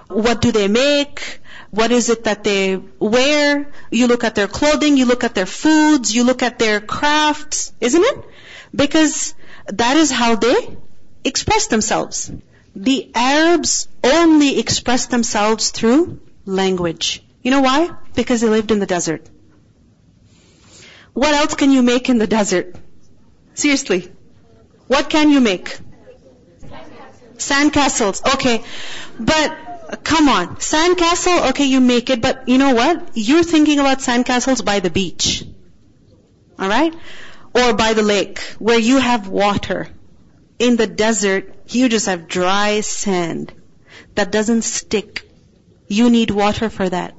What 0.08 0.42
do 0.42 0.52
they 0.52 0.68
make? 0.68 1.40
What 1.70 1.92
is 1.92 2.10
it 2.10 2.24
that 2.24 2.44
they 2.44 2.78
wear? 3.00 3.68
You 3.92 4.08
look 4.08 4.24
at 4.24 4.36
their 4.36 4.48
clothing, 4.48 4.98
you 4.98 5.06
look 5.06 5.24
at 5.24 5.36
their 5.36 5.46
foods, 5.46 6.14
you 6.14 6.24
look 6.24 6.44
at 6.44 6.60
their 6.60 6.82
crafts, 6.82 7.72
isn't 7.80 8.04
it? 8.04 8.24
Because 8.76 9.34
that 9.68 9.96
is 9.96 10.12
how 10.12 10.36
they 10.36 10.78
express 11.24 11.68
themselves. 11.68 12.32
The 12.76 13.12
Arabs 13.14 13.88
only 14.04 14.60
express 14.60 15.06
themselves 15.06 15.70
through 15.70 16.20
language. 16.46 17.24
You 17.42 17.52
know 17.52 17.62
why? 17.62 17.92
Because 18.16 18.42
they 18.42 18.50
lived 18.50 18.72
in 18.72 18.80
the 18.80 18.86
desert. 18.86 19.30
What 21.14 21.34
else 21.34 21.56
can 21.56 21.72
you 21.72 21.82
make 21.82 22.10
in 22.10 22.18
the 22.18 22.28
desert? 22.28 22.76
Seriously. 23.54 24.10
What 24.88 25.10
can 25.10 25.30
you 25.30 25.42
make? 25.42 25.78
Sandcastles. 27.38 28.34
Okay. 28.36 28.64
But 29.20 30.02
come 30.04 30.30
on. 30.30 30.58
Sandcastle, 30.58 31.50
okay, 31.52 31.66
you 31.66 31.82
make 31.82 32.10
it, 32.10 32.22
but 32.22 32.48
you 32.48 32.58
know 32.58 32.74
what? 32.76 33.12
You're 33.14 33.44
thinking 33.44 33.80
about 33.80 34.00
sandcastles 34.00 34.64
by 34.64 34.80
the 34.80 34.90
beach. 34.90 35.44
Alright? 36.60 36.96
Or 37.54 37.74
by 37.74 37.94
the 37.94 38.04
lake, 38.04 38.40
where 38.60 38.80
you 38.80 38.98
have 38.98 39.28
water. 39.28 39.90
In 40.60 40.78
the 40.78 40.88
desert, 40.88 41.54
you 41.70 41.90
just 41.90 42.06
have 42.06 42.28
dry 42.28 42.82
sand 42.82 43.52
that 44.16 44.32
doesn't 44.32 44.62
stick. 44.62 45.28
You 45.88 46.10
need 46.10 46.30
water 46.32 46.70
for 46.70 46.88
that. 46.88 47.16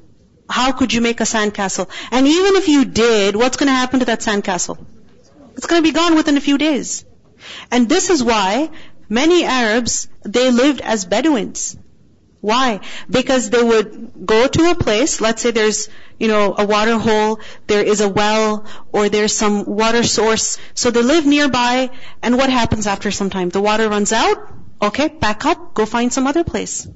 How 0.49 0.73
could 0.73 0.93
you 0.93 1.01
make 1.01 1.21
a 1.21 1.25
sandcastle? 1.25 1.89
And 2.11 2.27
even 2.27 2.57
if 2.57 2.69
you 2.69 2.85
did, 2.85 3.37
what's 3.37 3.57
going 3.57 3.69
to 3.69 3.73
happen 3.75 4.01
to 4.01 4.07
that 4.07 4.21
sandcastle? 4.21 4.79
It's 5.57 5.67
going 5.67 5.83
to 5.83 5.89
be 5.89 5.93
gone 5.93 6.15
within 6.17 6.37
a 6.37 6.41
few 6.41 6.59
days. 6.59 7.05
And 7.71 7.89
this 7.89 8.11
is 8.11 8.23
why 8.23 8.71
many 9.09 9.45
Arabs, 9.45 10.09
they 10.23 10.51
lived 10.51 10.81
as 10.81 11.05
Bedouins. 11.05 11.77
Why? 12.41 12.81
Because 13.09 13.51
they 13.51 13.63
would 13.63 14.13
go 14.27 14.49
to 14.49 14.71
a 14.71 14.75
place, 14.75 15.21
let's 15.21 15.43
say 15.43 15.53
there's, 15.53 15.89
you 16.19 16.27
know, 16.27 16.57
a 16.59 16.67
water 16.67 16.99
hole, 16.99 17.39
there 17.69 17.85
is 17.85 18.01
a 18.01 18.09
well, 18.09 18.65
or 18.91 19.09
there's 19.09 19.33
some 19.33 19.65
water 19.65 20.03
source. 20.03 20.59
So 20.75 20.91
they 20.91 21.03
live 21.03 21.25
nearby, 21.25 21.91
and 22.21 22.37
what 22.37 22.51
happens 22.51 22.89
after 22.89 23.13
some 23.13 23.31
time? 23.31 23.51
The 23.51 23.61
water 23.61 23.89
runs 23.89 24.13
out, 24.13 24.39
okay, 24.81 25.07
back 25.07 25.45
up, 25.47 25.73
go 25.75 25.87
find 25.87 26.13
some 26.13 26.27
other 26.27 26.43
place. 26.43 26.89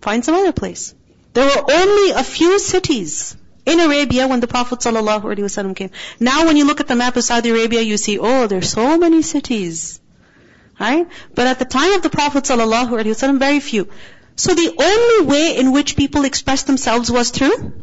Find 0.00 0.24
some 0.24 0.34
other 0.34 0.50
place. 0.52 0.92
There 1.32 1.44
were 1.46 1.72
only 1.72 2.10
a 2.10 2.24
few 2.24 2.58
cities 2.58 3.36
in 3.64 3.78
Arabia 3.78 4.26
when 4.26 4.40
the 4.40 4.48
Prophet 4.48 4.80
ﷺ 4.80 5.76
came. 5.76 5.90
Now 6.18 6.46
when 6.46 6.56
you 6.56 6.64
look 6.64 6.80
at 6.80 6.88
the 6.88 6.96
map 6.96 7.16
of 7.16 7.22
Saudi 7.22 7.50
Arabia, 7.50 7.82
you 7.82 7.96
see, 7.96 8.18
oh, 8.18 8.48
there's 8.48 8.70
so 8.70 8.98
many 8.98 9.22
cities. 9.22 10.00
Right? 10.80 11.06
But 11.34 11.46
at 11.46 11.58
the 11.58 11.66
time 11.66 11.92
of 11.92 12.02
the 12.02 12.10
Prophet 12.10 12.44
ﷺ, 12.44 13.38
very 13.38 13.60
few. 13.60 13.88
So 14.34 14.54
the 14.54 14.72
only 14.82 15.26
way 15.26 15.56
in 15.56 15.72
which 15.72 15.94
people 15.94 16.24
expressed 16.24 16.66
themselves 16.66 17.10
was 17.12 17.30
through 17.30 17.74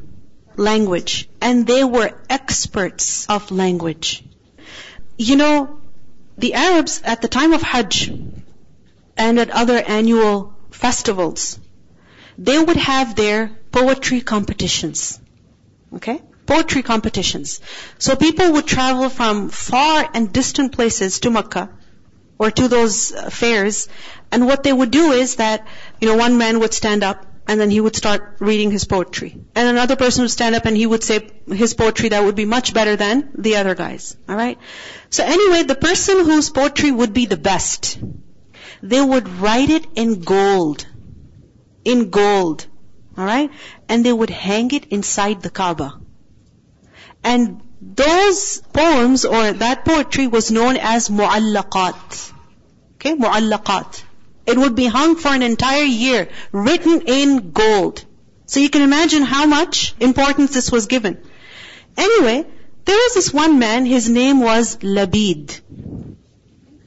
language. 0.58 1.30
And 1.40 1.66
they 1.66 1.84
were 1.86 2.12
experts 2.30 3.28
of 3.28 3.50
language. 3.52 4.26
You 5.18 5.38
know, 5.38 5.80
the 6.38 6.54
Arabs 6.56 7.02
at 7.06 7.22
the 7.22 7.28
time 7.30 7.54
of 7.54 7.62
Hajj 7.62 8.10
and 9.16 9.40
at 9.40 9.52
other 9.52 9.78
annual 9.78 10.54
festivals, 10.72 11.60
they 12.38 12.60
would 12.60 12.78
have 12.78 13.16
their 13.16 13.50
poetry 13.72 14.22
competitions. 14.22 15.20
Okay? 15.96 16.22
Poetry 16.46 16.84
competitions. 16.84 17.60
So 17.98 18.16
people 18.16 18.54
would 18.54 18.68
travel 18.68 19.10
from 19.10 19.50
far 19.50 20.08
and 20.14 20.32
distant 20.32 20.72
places 20.72 21.20
to 21.22 21.32
Makkah 21.32 21.70
or 22.38 22.52
to 22.52 22.68
those 22.68 23.12
uh, 23.14 23.30
fairs. 23.30 23.88
And 24.32 24.46
what 24.46 24.64
they 24.64 24.72
would 24.72 24.92
do 24.92 25.12
is 25.12 25.38
that, 25.38 25.66
you 26.00 26.08
know, 26.08 26.16
one 26.16 26.38
man 26.38 26.60
would 26.60 26.74
stand 26.74 27.04
up 27.04 27.26
and 27.48 27.60
then 27.60 27.72
he 27.72 27.80
would 27.82 27.96
start 27.96 28.38
reading 28.40 28.72
his 28.72 28.86
poetry. 28.86 29.32
And 29.56 29.70
another 29.70 29.96
person 29.96 30.22
would 30.22 30.32
stand 30.32 30.54
up 30.54 30.66
and 30.66 30.78
he 30.78 30.86
would 30.86 31.04
say 31.04 31.30
his 31.48 31.74
poetry 31.74 32.10
that 32.10 32.24
would 32.24 32.36
be 32.36 32.46
much 32.46 32.74
better 32.74 32.96
than 32.96 33.30
the 33.38 33.56
other 33.56 33.74
guys. 33.74 34.16
Alright? 34.30 34.60
So 35.10 35.24
anyway, 35.24 35.64
the 35.64 35.76
person 35.76 36.20
whose 36.26 36.50
poetry 36.50 36.92
would 36.92 37.14
be 37.14 37.26
the 37.26 37.38
best, 37.38 38.00
they 38.84 39.02
would 39.02 39.28
write 39.28 39.70
it 39.70 39.88
in 39.96 40.22
gold 40.22 40.86
in 41.92 42.10
gold. 42.10 42.66
Alright? 43.18 43.50
And 43.90 44.06
they 44.06 44.12
would 44.14 44.30
hang 44.30 44.70
it 44.72 44.88
inside 44.88 45.42
the 45.42 45.50
Kaaba. 45.50 45.94
And 47.24 47.62
those 47.82 48.62
poems 48.74 49.24
or 49.26 49.54
that 49.62 49.86
poetry 49.86 50.28
was 50.28 50.52
known 50.52 50.76
as 50.78 51.08
mu'allaqat. 51.10 52.34
Okay, 52.96 53.14
mu'allaqat. 53.16 54.04
It 54.46 54.58
would 54.58 54.76
be 54.76 54.86
hung 54.86 55.16
for 55.16 55.30
an 55.30 55.42
entire 55.44 55.84
year, 56.02 56.28
written 56.52 57.02
in 57.18 57.52
gold. 57.52 58.04
So 58.46 58.60
you 58.60 58.70
can 58.70 58.82
imagine 58.82 59.24
how 59.24 59.46
much 59.46 59.96
importance 60.00 60.54
this 60.54 60.72
was 60.72 60.88
given. 60.88 61.18
Anyway, 61.96 62.46
there 62.86 63.02
was 63.06 63.14
this 63.14 63.34
one 63.34 63.60
man, 63.60 63.86
his 63.86 64.10
name 64.10 64.42
was 64.42 64.78
Labid. 64.80 65.60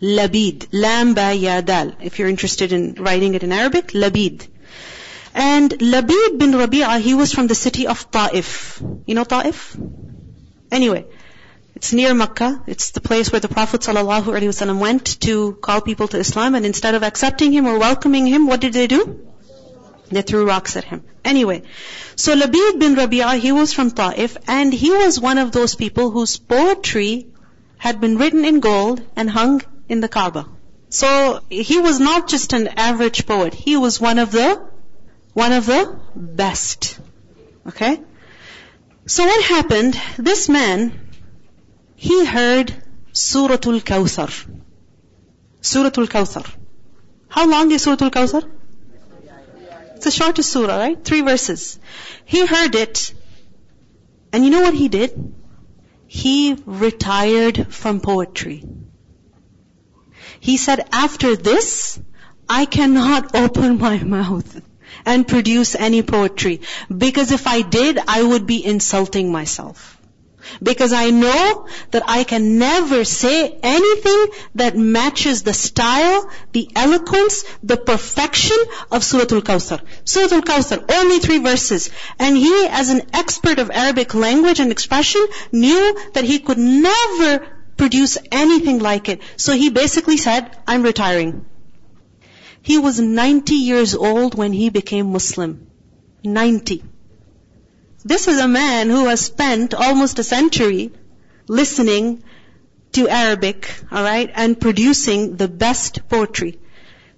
Labid. 0.03 0.69
Lamba 0.85 1.27
Yadal. 1.47 1.97
If 2.03 2.19
you're 2.19 2.29
interested 2.29 2.73
in 2.73 2.95
writing 2.95 3.35
it 3.35 3.43
in 3.43 3.53
Arabic, 3.53 3.89
Labid. 3.89 4.49
And 5.35 5.71
Labid 5.71 6.39
bin 6.39 6.53
Rabi'ah, 6.57 6.99
he 7.01 7.15
was 7.15 7.33
from 7.33 7.47
the 7.47 7.55
city 7.55 7.87
of 7.87 8.11
Ta'if. 8.11 8.83
You 9.07 9.15
know 9.15 9.25
Ta'if? 9.25 9.77
Anyway, 10.73 11.07
it's 11.75 11.93
near 11.93 12.15
Mecca. 12.15 12.63
It's 12.67 12.91
the 12.91 13.01
place 13.01 13.31
where 13.31 13.41
the 13.41 13.49
Prophet 13.49 13.81
ﷺ 13.81 14.79
went 14.79 15.21
to 15.23 15.53
call 15.55 15.81
people 15.81 16.09
to 16.09 16.19
Islam. 16.19 16.55
And 16.57 16.67
instead 16.67 16.95
of 16.95 17.05
accepting 17.05 17.53
him 17.53 17.67
or 17.67 17.79
welcoming 17.79 18.27
him, 18.27 18.47
what 18.47 18.61
did 18.61 18.73
they 18.73 18.89
do? 18.89 19.27
They 20.11 20.23
threw 20.23 20.45
rocks 20.49 20.77
at 20.77 20.83
him. 20.85 21.05
Anyway, 21.25 21.63
so 22.17 22.35
Labid 22.35 22.81
bin 22.81 22.97
Rabi'ah, 22.97 23.39
he 23.39 23.53
was 23.53 23.73
from 23.73 23.93
Ta'if, 23.93 24.37
and 24.49 24.73
he 24.73 24.91
was 24.91 25.21
one 25.21 25.39
of 25.39 25.53
those 25.53 25.77
people 25.77 26.11
whose 26.11 26.39
poetry 26.39 27.29
had 27.79 28.01
been 28.01 28.19
written 28.19 28.45
in 28.45 28.59
gold 28.59 29.01
and 29.15 29.31
hung 29.31 29.63
in 29.89 30.01
the 30.01 30.09
Kaaba. 30.09 30.47
So 30.89 31.41
he 31.49 31.79
was 31.79 32.01
not 32.01 32.29
just 32.29 32.53
an 32.53 32.67
average 32.67 33.27
poet, 33.27 33.55
he 33.55 33.77
was 33.77 34.01
one 34.01 34.19
of 34.19 34.33
the 34.33 34.61
one 35.35 35.53
of 35.53 35.67
the 35.67 35.99
best. 36.17 36.99
Okay? 37.67 38.01
So 39.07 39.25
what 39.25 39.43
happened? 39.45 40.01
This 40.19 40.49
man, 40.49 40.93
he 41.97 42.25
heard 42.25 42.73
Suratul 43.13 43.81
Kawthar. 43.81 44.31
Suratul 45.63 46.07
Kawthar. 46.09 46.49
How 47.29 47.49
long 47.49 47.71
is 47.71 47.85
Suratul 47.87 48.11
Kawthar? 48.11 48.49
It's 49.95 50.05
the 50.07 50.11
shortest 50.11 50.51
surah, 50.51 50.77
right? 50.79 51.05
Three 51.05 51.21
verses. 51.21 51.79
He 52.25 52.45
heard 52.47 52.75
it, 52.75 53.13
and 54.33 54.45
you 54.45 54.51
know 54.51 54.63
what 54.63 54.75
he 54.75 54.89
did? 54.89 55.35
He 56.07 56.55
retired 56.65 57.73
from 57.73 58.01
poetry. 58.01 58.65
He 60.41 60.57
said, 60.57 60.89
after 60.91 61.37
this, 61.37 62.01
I 62.49 62.65
cannot 62.65 63.35
open 63.37 63.79
my 63.79 64.03
mouth 64.03 64.63
and 65.07 65.27
produce 65.27 65.75
any 65.75 66.03
poetry. 66.03 66.61
Because 67.05 67.33
if 67.33 67.47
I 67.47 67.63
did, 67.63 67.99
I 68.07 68.23
would 68.23 68.47
be 68.47 68.65
insulting 68.65 69.33
myself. 69.33 69.97
Because 70.63 70.93
I 70.95 71.11
know 71.11 71.67
that 71.91 72.03
I 72.07 72.25
can 72.25 72.59
never 72.59 73.05
say 73.05 73.57
anything 73.63 74.27
that 74.55 74.75
matches 74.77 75.43
the 75.43 75.53
style, 75.53 76.29
the 76.53 76.69
eloquence, 76.75 77.45
the 77.63 77.77
perfection 77.77 78.57
of 78.91 79.03
Suratul 79.03 79.43
Kawthar. 79.43 79.81
Suratul 80.05 80.41
Kawthar, 80.41 80.83
only 80.93 81.19
three 81.19 81.39
verses. 81.39 81.91
And 82.19 82.37
he, 82.39 82.67
as 82.71 82.89
an 82.89 83.03
expert 83.13 83.59
of 83.59 83.71
Arabic 83.71 84.15
language 84.15 84.61
and 84.61 84.73
expression, 84.73 85.25
knew 85.53 85.99
that 86.15 86.25
he 86.25 86.39
could 86.39 86.59
never 86.59 87.47
produce 87.77 88.17
anything 88.33 88.79
like 88.79 89.09
it. 89.11 89.21
So 89.37 89.53
he 89.53 89.69
basically 89.71 90.17
said, 90.17 90.57
I'm 90.67 90.83
retiring. 90.83 91.45
He 92.63 92.79
was 92.79 93.01
90 93.01 93.55
years 93.55 93.95
old 93.97 94.37
when 94.37 94.53
he 94.53 94.69
became 94.69 95.11
Muslim. 95.11 95.67
90. 96.23 96.85
This 98.05 98.29
is 98.29 98.39
a 98.39 98.47
man 98.47 98.91
who 98.91 99.07
has 99.07 99.23
spent 99.23 99.75
almost 99.75 100.19
a 100.19 100.25
century 100.25 100.93
listening 101.49 102.23
to 102.93 103.09
Arabic, 103.09 103.69
alright, 103.93 104.31
and 104.35 104.61
producing 104.61 105.37
the 105.37 105.49
best 105.49 106.09
poetry. 106.09 106.59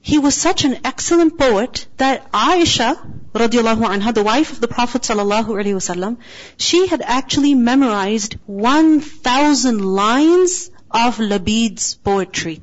He 0.00 0.18
was 0.18 0.34
such 0.34 0.64
an 0.64 0.78
excellent 0.84 1.36
poet 1.38 1.86
that 1.98 2.32
Aisha, 2.32 2.96
radiallahu 3.34 3.84
anha, 3.86 4.14
the 4.14 4.22
wife 4.22 4.52
of 4.52 4.60
the 4.60 4.68
Prophet 4.68 5.02
sallallahu 5.02 5.48
alaihi 5.48 5.74
wasallam, 5.74 6.16
she 6.56 6.86
had 6.86 7.02
actually 7.02 7.54
memorized 7.54 8.36
1,000 8.46 9.80
lines 9.84 10.70
of 10.90 11.18
Labid's 11.18 11.94
poetry. 11.96 12.60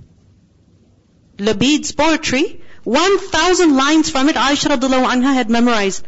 Labid's 1.37 1.91
poetry 1.91 2.61
1,000 2.83 3.75
lines 3.75 4.09
from 4.09 4.29
it 4.29 4.35
Aisha 4.35 4.69
radiallahu 4.69 5.09
anha 5.13 5.33
had 5.33 5.49
memorized. 5.49 6.07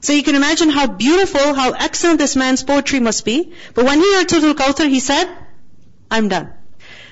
So 0.00 0.12
you 0.12 0.22
can 0.22 0.34
imagine 0.36 0.70
how 0.70 0.86
beautiful, 0.86 1.54
how 1.54 1.72
excellent 1.72 2.18
this 2.18 2.36
man's 2.36 2.62
poetry 2.62 3.00
must 3.00 3.24
be. 3.24 3.52
But 3.74 3.84
when 3.84 4.00
he 4.00 4.14
heard 4.14 4.30
Surah 4.30 4.48
Al-Kawthar, 4.48 4.88
he 4.88 5.00
said, 5.00 5.26
I'm 6.10 6.28
done. 6.28 6.52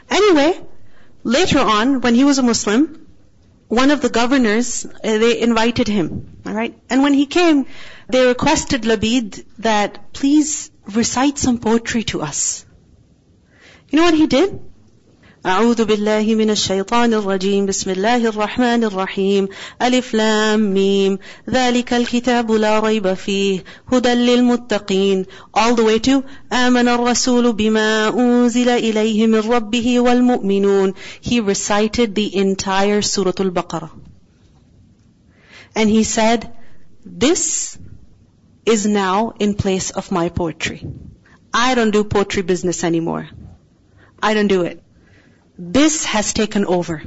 Anyway, 0.08 0.60
later 1.24 1.58
on, 1.58 2.00
when 2.00 2.14
he 2.14 2.22
was 2.24 2.38
a 2.38 2.42
Muslim, 2.44 3.06
one 3.68 3.90
of 3.90 4.00
the 4.00 4.08
governors, 4.08 4.86
uh, 4.86 4.90
they 5.02 5.40
invited 5.40 5.88
him, 5.88 6.38
alright? 6.46 6.78
And 6.88 7.02
when 7.02 7.12
he 7.12 7.26
came, 7.26 7.66
they 8.08 8.24
requested 8.24 8.82
Labid 8.82 9.44
that 9.58 10.12
please 10.12 10.70
recite 10.86 11.36
some 11.38 11.58
poetry 11.58 12.04
to 12.04 12.22
us. 12.22 12.64
You 13.88 13.96
know 13.98 14.04
what 14.04 14.14
he 14.14 14.28
did? 14.28 14.60
أعوذ 15.46 15.84
بالله 15.84 16.34
من 16.34 16.50
الشيطان 16.50 17.12
الرجيم 17.14 17.66
بسم 17.66 17.90
الله 17.90 18.24
الرحمن 18.26 18.84
الرحيم 18.84 19.48
ألف 19.82 20.14
لام 20.14 20.74
ميم 20.74 21.18
ذلك 21.50 21.94
الكتاب 21.94 22.50
لا 22.52 22.80
ريب 22.80 23.14
فيه 23.14 23.64
هدى 23.92 24.14
للمتقين 24.14 25.26
all 25.58 25.74
the 25.76 25.82
way 25.90 25.98
to 26.08 26.22
آمن 26.52 26.88
الرسول 26.88 27.52
بما 27.52 28.08
أنزل 28.08 28.68
إليه 28.68 29.26
من 29.26 29.38
ربه 29.40 30.00
والمؤمنون 30.00 30.94
he 31.22 31.38
recited 31.50 32.14
the 32.16 32.28
entire 32.46 33.00
Surah 33.12 33.32
Al-Baqarah 33.46 33.90
and 35.76 35.88
he 35.88 36.02
said 36.02 36.50
this 37.04 37.78
is 38.64 38.84
now 38.86 39.32
in 39.38 39.54
place 39.54 39.92
of 39.92 40.10
my 40.10 40.28
poetry 40.28 40.82
I 41.54 41.76
don't 41.76 41.92
do 41.92 42.02
poetry 42.02 42.42
business 42.42 42.82
anymore 42.82 43.28
I 44.20 44.34
don't 44.34 44.48
do 44.56 44.62
it 44.72 44.82
this 45.58 46.04
has 46.04 46.32
taken 46.32 46.64
over. 46.66 47.02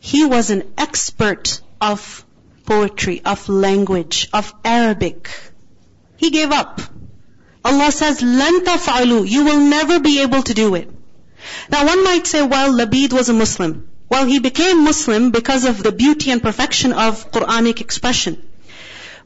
He 0.00 0.24
was 0.24 0.50
an 0.50 0.72
expert 0.76 1.60
of 1.80 2.26
poetry, 2.66 3.22
of 3.24 3.48
language, 3.48 4.28
of 4.32 4.52
Arabic. 4.64 5.30
He 6.16 6.30
gave 6.30 6.50
up. 6.50 6.80
Allah 7.64 7.92
says, 7.92 8.20
"Lanta 8.20 8.64
تَفْعَلُوا 8.76 9.28
You 9.28 9.44
will 9.44 9.60
never 9.60 10.00
be 10.00 10.22
able 10.22 10.42
to 10.42 10.54
do 10.54 10.74
it. 10.74 10.88
Now 11.70 11.86
one 11.86 12.02
might 12.02 12.26
say, 12.26 12.42
well, 12.44 12.72
Labid 12.72 13.12
was 13.12 13.28
a 13.28 13.32
Muslim. 13.32 13.88
Well, 14.08 14.26
he 14.26 14.40
became 14.40 14.84
Muslim 14.84 15.30
because 15.30 15.64
of 15.64 15.82
the 15.82 15.92
beauty 15.92 16.32
and 16.32 16.42
perfection 16.42 16.92
of 16.92 17.30
Quranic 17.30 17.80
expression. 17.80 18.42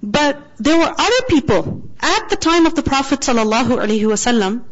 But 0.03 0.39
there 0.59 0.79
were 0.79 0.95
other 1.07 1.23
people 1.31 1.91
at 2.03 2.29
the 2.29 2.37
time 2.37 2.67
of 2.67 2.75
the 2.75 2.83
Prophet 2.83 3.21
wasallam 3.21 4.65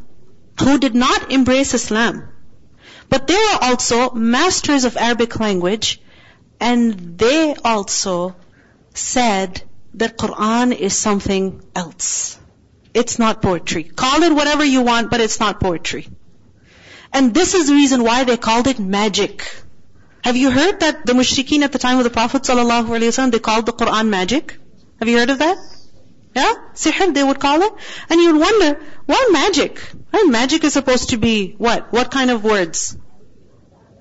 who 0.61 0.79
did 0.79 0.95
not 0.95 1.31
embrace 1.33 1.73
Islam. 1.75 2.29
But 3.15 3.29
they 3.29 3.41
are 3.41 3.59
also 3.71 4.11
masters 4.11 4.83
of 4.85 4.97
Arabic 4.97 5.39
language 5.39 6.01
and 6.59 7.17
they 7.17 7.55
also 7.65 8.35
said 8.93 9.63
that 9.95 10.19
Quran 10.19 10.77
is 10.77 10.95
something 10.97 11.63
else. 11.77 12.37
It's 12.93 13.17
not 13.21 13.41
poetry. 13.41 13.85
Call 13.85 14.25
it 14.25 14.33
whatever 14.35 14.65
you 14.65 14.83
want, 14.83 15.13
but 15.13 15.21
it's 15.21 15.39
not 15.39 15.61
poetry. 15.61 16.09
And 17.13 17.33
this 17.33 17.55
is 17.55 17.69
the 17.69 17.75
reason 17.75 18.03
why 18.03 18.25
they 18.25 18.37
called 18.37 18.67
it 18.67 18.81
magic. 18.81 19.49
Have 20.25 20.37
you 20.37 20.51
heard 20.51 20.81
that 20.81 21.07
the 21.07 21.13
mushrikeen 21.13 21.63
at 21.63 21.71
the 21.71 21.79
time 21.79 21.99
of 21.99 22.03
the 22.05 22.11
Prophet 22.11 22.43
ﷺ, 22.43 23.31
they 23.31 23.39
called 23.39 23.65
the 23.67 23.73
Quran 23.73 24.09
magic? 24.09 24.59
Have 24.99 25.09
you 25.09 25.19
heard 25.21 25.31
of 25.31 25.39
that? 25.39 25.57
Yeah? 26.35 26.53
Sihr, 26.75 27.15
they 27.15 27.23
would 27.23 27.39
call 27.39 27.63
it. 27.63 27.73
And 28.11 28.21
you 28.21 28.33
would 28.33 28.41
wonder, 28.41 28.81
why 29.07 29.29
magic? 29.31 29.81
Well, 30.13 30.27
magic 30.27 30.65
is 30.65 30.73
supposed 30.73 31.11
to 31.11 31.17
be 31.17 31.55
what? 31.59 31.93
What 31.93 32.11
kind 32.11 32.33
of 32.33 32.43
words? 32.43 32.97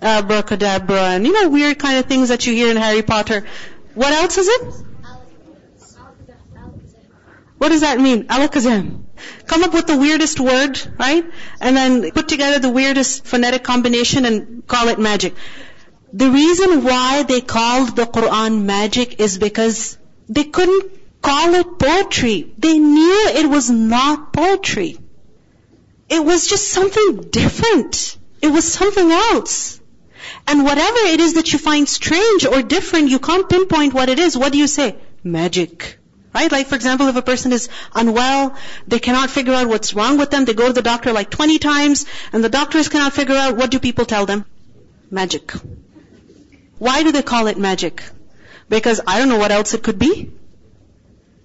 abracadabra, 0.04 1.02
and 1.16 1.26
you 1.26 1.34
know, 1.34 1.50
weird 1.50 1.80
kind 1.80 1.98
of 1.98 2.06
things 2.06 2.30
that 2.30 2.46
you 2.46 2.54
hear 2.54 2.70
in 2.70 2.78
Harry 2.78 3.02
Potter. 3.02 3.46
What 3.96 4.12
else 4.14 4.38
is 4.38 4.48
it? 4.48 4.74
What 7.58 7.70
does 7.70 7.82
that 7.82 8.00
mean? 8.00 8.28
Alakazam. 8.28 9.04
Come 9.48 9.64
up 9.64 9.74
with 9.74 9.88
the 9.88 9.98
weirdest 9.98 10.40
word, 10.40 10.80
right? 11.00 11.24
And 11.62 11.78
then 11.78 12.12
put 12.12 12.28
together 12.28 12.60
the 12.60 12.70
weirdest 12.70 13.26
phonetic 13.26 13.64
combination 13.64 14.26
and 14.26 14.68
call 14.68 14.90
it 14.90 15.00
magic. 15.00 15.34
The 16.12 16.30
reason 16.30 16.84
why 16.84 17.24
they 17.24 17.40
called 17.40 17.96
the 17.96 18.04
Quran 18.04 18.66
magic 18.66 19.22
is 19.22 19.38
because 19.38 19.98
they 20.28 20.44
couldn't 20.44 20.92
call 21.22 21.54
it 21.56 21.80
poetry. 21.80 22.54
They 22.58 22.78
knew 22.78 23.26
it 23.30 23.50
was 23.50 23.70
not 23.70 24.34
poetry. 24.34 25.00
It 26.10 26.24
was 26.24 26.46
just 26.48 26.68
something 26.70 27.30
different. 27.30 28.18
It 28.42 28.50
was 28.50 28.70
something 28.72 29.10
else. 29.10 29.80
And 30.48 30.64
whatever 30.64 30.98
it 31.14 31.20
is 31.20 31.36
that 31.36 31.54
you 31.54 31.60
find 31.60 31.88
strange 31.88 32.46
or 32.46 32.62
different, 32.62 33.10
you 33.10 33.20
can't 33.20 33.48
pinpoint 33.48 33.94
what 33.94 34.10
it 34.10 34.20
is. 34.20 34.38
What 34.38 34.52
do 34.52 34.58
you 34.58 34.68
say? 34.68 34.96
Magic. 35.24 36.00
Right? 36.34 36.52
Like 36.52 36.68
for 36.68 36.76
example, 36.76 37.08
if 37.08 37.16
a 37.16 37.22
person 37.22 37.54
is 37.54 37.70
unwell, 37.96 38.56
they 38.88 39.00
cannot 39.00 39.30
figure 39.30 39.54
out 39.54 39.68
what's 39.68 39.94
wrong 39.94 40.18
with 40.18 40.32
them, 40.32 40.46
they 40.46 40.54
go 40.54 40.68
to 40.68 40.74
the 40.74 40.82
doctor 40.82 41.14
like 41.14 41.30
20 41.30 41.60
times, 41.60 42.06
and 42.34 42.44
the 42.44 42.50
doctors 42.50 42.90
cannot 42.90 43.14
figure 43.14 43.36
out 43.36 43.56
what 43.56 43.72
do 43.72 43.80
people 43.80 44.06
tell 44.06 44.26
them? 44.26 44.46
Magic. 45.12 45.54
Why 46.80 47.04
do 47.04 47.12
they 47.12 47.22
call 47.22 47.48
it 47.48 47.58
magic? 47.58 48.04
Because 48.68 49.00
I 49.08 49.20
don't 49.20 49.30
know 49.30 49.38
what 49.38 49.52
else 49.52 49.74
it 49.76 49.84
could 49.84 50.00
be. 50.00 50.32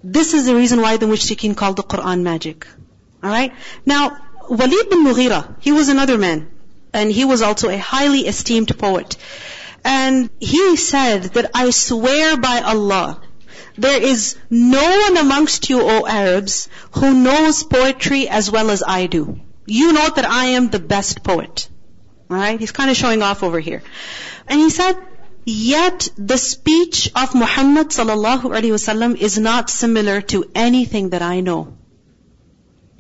This 0.02 0.32
is 0.32 0.46
the 0.46 0.54
reason 0.54 0.80
why 0.80 0.96
the 0.96 1.06
mushrikin 1.06 1.56
called 1.56 1.76
the 1.76 1.82
Quran 1.82 2.22
magic. 2.22 2.66
Alright? 3.22 3.52
Now, 3.84 4.16
Walid 4.48 4.88
bin 4.90 5.04
Mughira, 5.04 5.54
he 5.60 5.70
was 5.72 5.88
another 5.88 6.16
man 6.16 6.48
and 6.92 7.10
he 7.10 7.24
was 7.24 7.42
also 7.42 7.68
a 7.68 7.76
highly 7.78 8.26
esteemed 8.26 8.76
poet. 8.78 9.16
And 9.84 10.30
he 10.40 10.76
said 10.76 11.24
that 11.34 11.50
I 11.54 11.70
swear 11.70 12.36
by 12.36 12.60
Allah, 12.60 13.20
there 13.76 14.02
is 14.02 14.36
no 14.50 14.82
one 15.02 15.16
amongst 15.16 15.70
you, 15.70 15.80
O 15.82 16.06
Arabs, 16.06 16.68
who 16.92 17.14
knows 17.14 17.62
poetry 17.62 18.28
as 18.28 18.50
well 18.50 18.70
as 18.70 18.82
I 18.86 19.06
do. 19.06 19.40
You 19.66 19.92
know 19.92 20.08
that 20.08 20.24
I 20.28 20.46
am 20.58 20.68
the 20.68 20.78
best 20.80 21.22
poet. 21.22 21.68
Alright? 22.30 22.58
He's 22.58 22.72
kind 22.72 22.90
of 22.90 22.96
showing 22.96 23.22
off 23.22 23.42
over 23.42 23.60
here. 23.60 23.82
And 24.48 24.58
he 24.58 24.70
said, 24.70 24.96
yet 25.44 26.08
the 26.16 26.36
speech 26.36 27.06
of 27.14 27.34
Muhammad 27.34 27.88
sallallahu 27.88 28.44
alaihi 28.54 28.72
wasallam 28.78 29.16
is 29.16 29.38
not 29.38 29.70
similar 29.70 30.20
to 30.22 30.44
anything 30.54 31.10
that 31.10 31.22
I 31.22 31.40
know. 31.40 31.74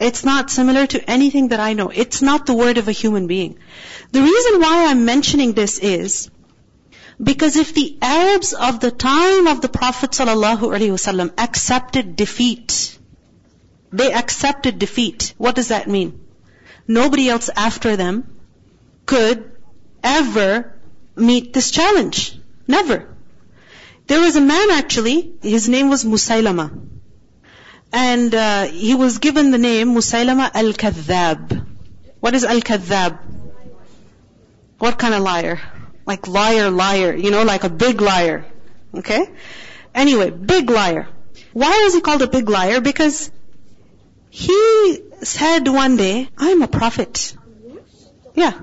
It's 0.00 0.24
not 0.24 0.48
similar 0.50 0.86
to 0.86 1.02
anything 1.10 1.48
that 1.48 1.58
I 1.60 1.72
know. 1.72 1.88
It's 1.88 2.22
not 2.22 2.46
the 2.46 2.54
word 2.54 2.78
of 2.78 2.86
a 2.88 2.92
human 2.92 3.26
being. 3.26 3.58
The 4.12 4.22
reason 4.22 4.60
why 4.60 4.86
I'm 4.88 5.04
mentioning 5.04 5.52
this 5.54 5.78
is 5.78 6.30
because 7.22 7.56
if 7.56 7.74
the 7.74 7.98
Arabs 8.00 8.52
of 8.52 8.78
the 8.78 8.92
time 8.92 9.48
of 9.48 9.60
the 9.60 9.68
Prophet 9.68 10.10
ﷺ 10.10 11.32
accepted 11.36 12.14
defeat, 12.14 12.96
they 13.92 14.12
accepted 14.12 14.78
defeat. 14.78 15.34
What 15.36 15.56
does 15.56 15.68
that 15.68 15.88
mean? 15.88 16.20
Nobody 16.86 17.28
else 17.28 17.50
after 17.56 17.96
them 17.96 18.36
could 19.04 19.50
ever 20.04 20.74
meet 21.16 21.52
this 21.52 21.72
challenge. 21.72 22.36
Never. 22.68 23.08
There 24.06 24.20
was 24.20 24.36
a 24.36 24.40
man 24.40 24.70
actually, 24.70 25.32
his 25.42 25.68
name 25.68 25.90
was 25.90 26.04
Musailama. 26.04 26.70
And 27.92 28.34
uh, 28.34 28.64
he 28.66 28.94
was 28.94 29.18
given 29.18 29.50
the 29.50 29.58
name 29.58 29.94
Musailama 29.94 30.50
al-Kadhab. 30.54 31.66
What 32.20 32.34
is 32.34 32.44
al-Kadhab? 32.44 33.18
What 34.78 34.98
kind 34.98 35.14
of 35.14 35.20
liar? 35.22 35.60
Like 36.06 36.26
liar, 36.28 36.70
liar, 36.70 37.14
you 37.14 37.30
know, 37.30 37.42
like 37.44 37.64
a 37.64 37.70
big 37.70 38.00
liar. 38.00 38.44
Okay? 38.94 39.26
Anyway, 39.94 40.30
big 40.30 40.68
liar. 40.70 41.08
Why 41.52 41.80
was 41.84 41.94
he 41.94 42.00
called 42.00 42.22
a 42.22 42.28
big 42.28 42.48
liar? 42.48 42.80
Because 42.80 43.30
he 44.30 44.98
said 45.22 45.66
one 45.66 45.96
day, 45.96 46.28
I'm 46.36 46.62
a 46.62 46.68
prophet. 46.68 47.34
Yeah. 48.34 48.58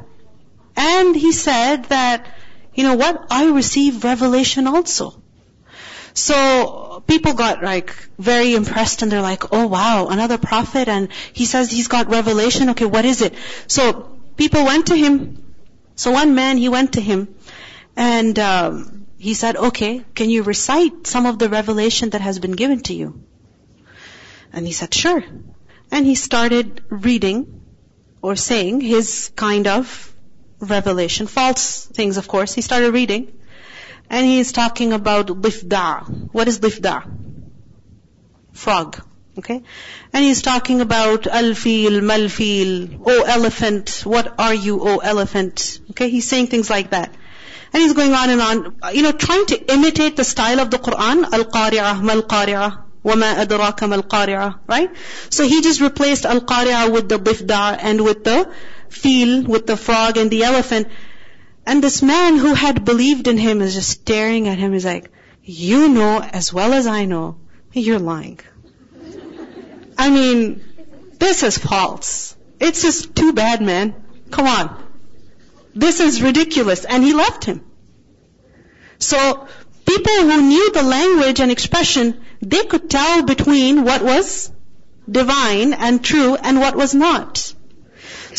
And 0.77 1.15
he 1.15 1.31
said 1.31 1.85
that, 1.85 2.27
you 2.75 2.83
know 2.83 2.95
what, 2.95 3.25
I 3.31 3.49
received 3.51 4.03
revelation 4.03 4.67
also. 4.67 5.21
So 6.15 7.03
people 7.07 7.33
got 7.33 7.61
like 7.61 7.89
very 8.17 8.55
impressed 8.55 9.01
and 9.01 9.11
they're 9.11 9.21
like, 9.21 9.53
oh 9.53 9.67
wow, 9.67 10.07
another 10.07 10.37
prophet 10.37 10.87
and 10.87 11.09
he 11.33 11.43
says 11.45 11.69
he's 11.69 11.89
got 11.89 12.09
revelation. 12.09 12.69
Okay, 12.69 12.85
what 12.85 13.03
is 13.03 13.21
it? 13.21 13.33
So 13.67 14.17
people 14.37 14.63
went 14.63 14.87
to 14.87 14.95
him. 14.95 15.53
So 15.97 16.11
one 16.11 16.33
man, 16.33 16.57
he 16.57 16.69
went 16.69 16.93
to 16.93 17.01
him 17.01 17.35
and 17.97 18.39
um, 18.39 19.05
he 19.17 19.33
said, 19.33 19.57
okay, 19.57 20.05
can 20.15 20.29
you 20.29 20.43
recite 20.43 21.05
some 21.05 21.25
of 21.25 21.37
the 21.37 21.49
revelation 21.49 22.11
that 22.11 22.21
has 22.21 22.39
been 22.39 22.53
given 22.53 22.79
to 22.83 22.93
you? 22.93 23.21
And 24.53 24.65
he 24.65 24.71
said, 24.71 24.93
sure. 24.93 25.21
And 25.91 26.05
he 26.05 26.15
started 26.15 26.81
reading 26.89 27.59
or 28.21 28.37
saying 28.37 28.79
his 28.79 29.33
kind 29.35 29.67
of 29.67 30.13
revelation, 30.61 31.27
false 31.27 31.83
things 31.85 32.15
of 32.15 32.29
course. 32.29 32.53
He 32.53 32.61
started 32.61 32.91
reading. 32.93 33.33
And 34.09 34.25
he 34.25 34.39
is 34.39 34.51
talking 34.51 34.93
about 34.93 35.27
ضفدع. 35.27 36.05
What 36.31 36.47
is 36.47 36.59
ضفدع? 36.59 37.03
Frog. 38.53 39.01
Okay? 39.37 39.61
And 40.13 40.23
he's 40.23 40.41
talking 40.41 40.81
about 40.81 41.23
alfil, 41.23 41.97
malfil, 42.11 43.01
oh 43.05 43.23
elephant, 43.23 44.01
what 44.03 44.33
are 44.39 44.53
you, 44.53 44.79
oh 44.81 44.97
elephant? 44.99 45.79
Okay? 45.91 46.09
He's 46.09 46.27
saying 46.27 46.47
things 46.47 46.69
like 46.69 46.91
that. 46.91 47.13
And 47.73 47.81
he's 47.83 47.93
going 47.93 48.13
on 48.13 48.29
and 48.29 48.41
on, 48.41 48.93
you 48.95 49.01
know, 49.03 49.11
trying 49.11 49.45
to 49.47 49.73
imitate 49.73 50.15
the 50.15 50.23
style 50.23 50.61
of 50.61 50.71
the 50.71 50.77
Quran, 50.79 51.23
al-qari'ah, 51.33 52.01
mal-qari'ah, 52.01 52.81
وَمَا 53.03 53.19
wama 53.19 53.47
ادراك 53.47 53.81
mal 53.89 54.01
الْقَارِعَةِ 54.01 54.59
Right? 54.67 54.89
So 55.29 55.43
he 55.47 55.61
just 55.61 55.81
replaced 55.81 56.25
al-qari'ah 56.25 56.91
with 56.93 57.09
the 57.09 57.19
ضفدع 57.19 57.77
and 57.81 57.99
with 58.03 58.23
the 58.23 58.37
feel, 58.89 59.43
with 59.43 59.67
the 59.67 59.75
frog 59.77 60.17
and 60.17 60.31
the 60.31 60.43
elephant. 60.43 60.87
And 61.65 61.83
this 61.83 62.01
man 62.03 62.35
who 62.37 62.53
had 62.53 62.85
believed 62.85 63.27
in 63.27 63.37
him 63.37 63.59
is 63.61 63.73
just 63.73 63.89
staring 63.89 64.47
at 64.47 64.59
him. 64.59 64.73
He's 64.73 64.85
like, 64.85 65.09
you 65.43 65.89
know 65.89 66.21
as 66.21 66.53
well 66.53 66.73
as 66.73 66.85
I 66.85 67.05
know, 67.05 67.37
you're 67.73 67.99
lying. 67.99 68.39
I 69.97 70.09
mean, 70.11 70.63
this 71.19 71.41
is 71.43 71.57
false. 71.57 72.35
It's 72.59 72.81
just 72.83 73.15
too 73.15 73.33
bad, 73.33 73.61
man. 73.61 73.95
Come 74.29 74.45
on. 74.47 74.83
This 75.73 75.99
is 75.99 76.21
ridiculous. 76.21 76.85
And 76.85 77.03
he 77.03 77.13
left 77.13 77.45
him. 77.45 77.61
So, 78.99 79.47
people 79.85 80.13
who 80.13 80.41
knew 80.41 80.71
the 80.71 80.83
language 80.83 81.39
and 81.41 81.51
expression, 81.51 82.21
they 82.41 82.63
could 82.65 82.89
tell 82.89 83.23
between 83.23 83.83
what 83.83 84.03
was 84.03 84.51
divine 85.09 85.73
and 85.73 86.03
true 86.03 86.35
and 86.35 86.59
what 86.59 86.75
was 86.75 86.93
not. 86.93 87.54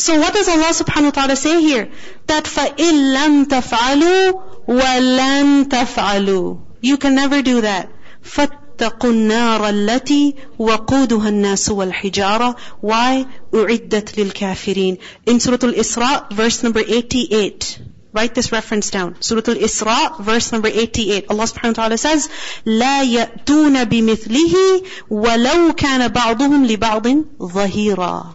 So 0.02 0.14
what 0.20 0.34
does 0.34 0.46
Allah 0.52 0.70
subhanahu 0.78 1.06
wa 1.06 1.10
ta'ala 1.18 1.36
say 1.42 1.54
here? 1.66 1.88
That 2.30 2.44
فَإِلَّمْ 2.54 3.44
تَفْعَلُوا 3.46 4.66
وَلَنْ 4.68 5.70
تَفْعَلُوا 5.74 6.50
You 6.82 6.96
can 7.04 7.14
never 7.14 7.40
do 7.46 7.60
that. 7.66 7.88
فَاتَّقُوا 8.32 9.12
النَّارَ 9.16 9.68
الَّتِي 9.70 10.18
وَقُودُهَا 10.58 11.30
النَّاسُ 11.32 11.68
وَالْحِجَارَةُ 11.80 12.56
Why? 12.82 13.24
أُعِدَّتْ 13.54 14.12
لِلْكَافِرِينَ 14.18 14.98
In 15.34 15.40
Surah 15.40 15.66
Al-Isra, 15.70 16.12
verse 16.42 16.62
number 16.62 16.80
88. 16.80 17.78
Write 18.12 18.34
this 18.34 18.52
reference 18.52 18.90
down. 18.90 19.16
Surah 19.20 19.48
Al-Isra, 19.54 20.20
verse 20.30 20.52
number 20.52 20.68
88. 20.74 21.30
Allah 21.30 21.44
subhanahu 21.44 21.76
wa 21.76 21.82
ta'ala 21.82 21.96
says, 22.04 22.28
لا 22.66 23.00
يأتون 23.14 23.84
بمثله 23.84 24.82
ولو 25.10 25.72
كان 25.72 26.08
بعضهم 26.08 26.66
لبعض 26.66 27.06
ظهيرا. 27.58 28.34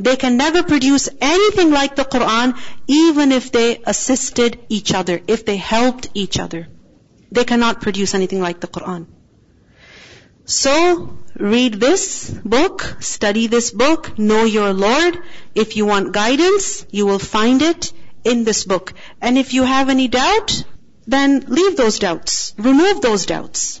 They 0.00 0.16
can 0.16 0.36
never 0.36 0.62
produce 0.62 1.08
anything 1.20 1.70
like 1.70 1.96
the 1.96 2.04
Quran 2.04 2.58
even 2.86 3.32
if 3.32 3.50
they 3.52 3.80
assisted 3.86 4.58
each 4.68 4.92
other, 4.94 5.20
if 5.26 5.44
they 5.46 5.56
helped 5.56 6.08
each 6.14 6.38
other. 6.38 6.68
They 7.32 7.44
cannot 7.44 7.80
produce 7.80 8.14
anything 8.14 8.40
like 8.40 8.60
the 8.60 8.66
Quran. 8.68 9.06
So, 10.44 10.74
read 11.38 11.74
this 11.80 12.30
book, 12.30 12.96
study 13.00 13.46
this 13.48 13.70
book, 13.72 14.16
know 14.16 14.44
your 14.44 14.72
Lord. 14.72 15.18
If 15.54 15.76
you 15.76 15.86
want 15.86 16.12
guidance, 16.12 16.86
you 16.90 17.06
will 17.06 17.18
find 17.18 17.62
it 17.62 17.92
in 18.24 18.44
this 18.44 18.64
book. 18.64 18.92
And 19.20 19.36
if 19.38 19.54
you 19.54 19.64
have 19.64 19.88
any 19.88 20.06
doubt, 20.08 20.62
then 21.08 21.44
leave 21.48 21.76
those 21.76 21.98
doubts, 21.98 22.54
remove 22.58 23.00
those 23.00 23.26
doubts. 23.26 23.80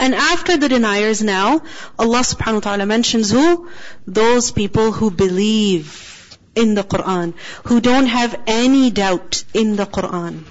And 0.00 0.14
after 0.14 0.56
the 0.56 0.68
deniers 0.68 1.22
now, 1.22 1.62
Allah 1.98 2.20
subhanahu 2.28 2.60
wa 2.60 2.60
ta'ala 2.66 2.86
mentions 2.86 3.30
who? 3.30 3.68
Those 4.06 4.52
people 4.52 4.92
who 4.92 5.10
believe 5.10 6.38
in 6.54 6.74
the 6.74 6.84
Quran, 6.84 7.34
who 7.64 7.80
don't 7.80 8.06
have 8.06 8.36
any 8.46 8.90
doubt 8.90 9.42
in 9.54 9.74
the 9.74 9.86
Quran. 9.86 10.44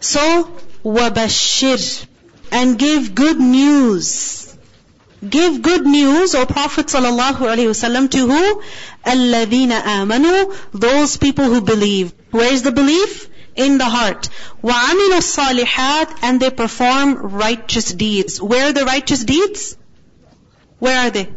So, 0.00 0.24
وَبَشِّرْ 0.84 2.06
And 2.60 2.78
give 2.78 3.14
good 3.14 3.38
news. 3.38 4.10
Give 5.36 5.62
good 5.62 5.86
news, 5.86 6.34
O 6.38 6.44
Prophet 6.52 6.86
sallallahu 6.92 7.44
alaihi 7.52 7.68
wasallam, 7.72 8.10
to 8.16 8.26
who? 8.26 8.62
الَّذِينَ 9.06 9.80
آمَنُوا 9.80 10.56
Those 10.74 11.16
people 11.16 11.44
who 11.44 11.60
believe. 11.70 12.12
Where 12.32 12.52
is 12.52 12.62
the 12.62 12.72
belief? 12.72 13.28
in 13.56 13.78
the 13.78 13.84
heart. 13.88 14.28
وَعَمِلُوا 14.62 15.16
الصَّالِحَاتِ 15.54 16.18
And 16.22 16.40
they 16.40 16.50
perform 16.50 17.14
righteous 17.36 17.92
deeds. 17.92 18.40
Where 18.40 18.68
are 18.68 18.72
the 18.72 18.84
righteous 18.84 19.24
deeds? 19.24 19.76
Where 20.78 20.98
are 20.98 21.10
they? 21.10 21.28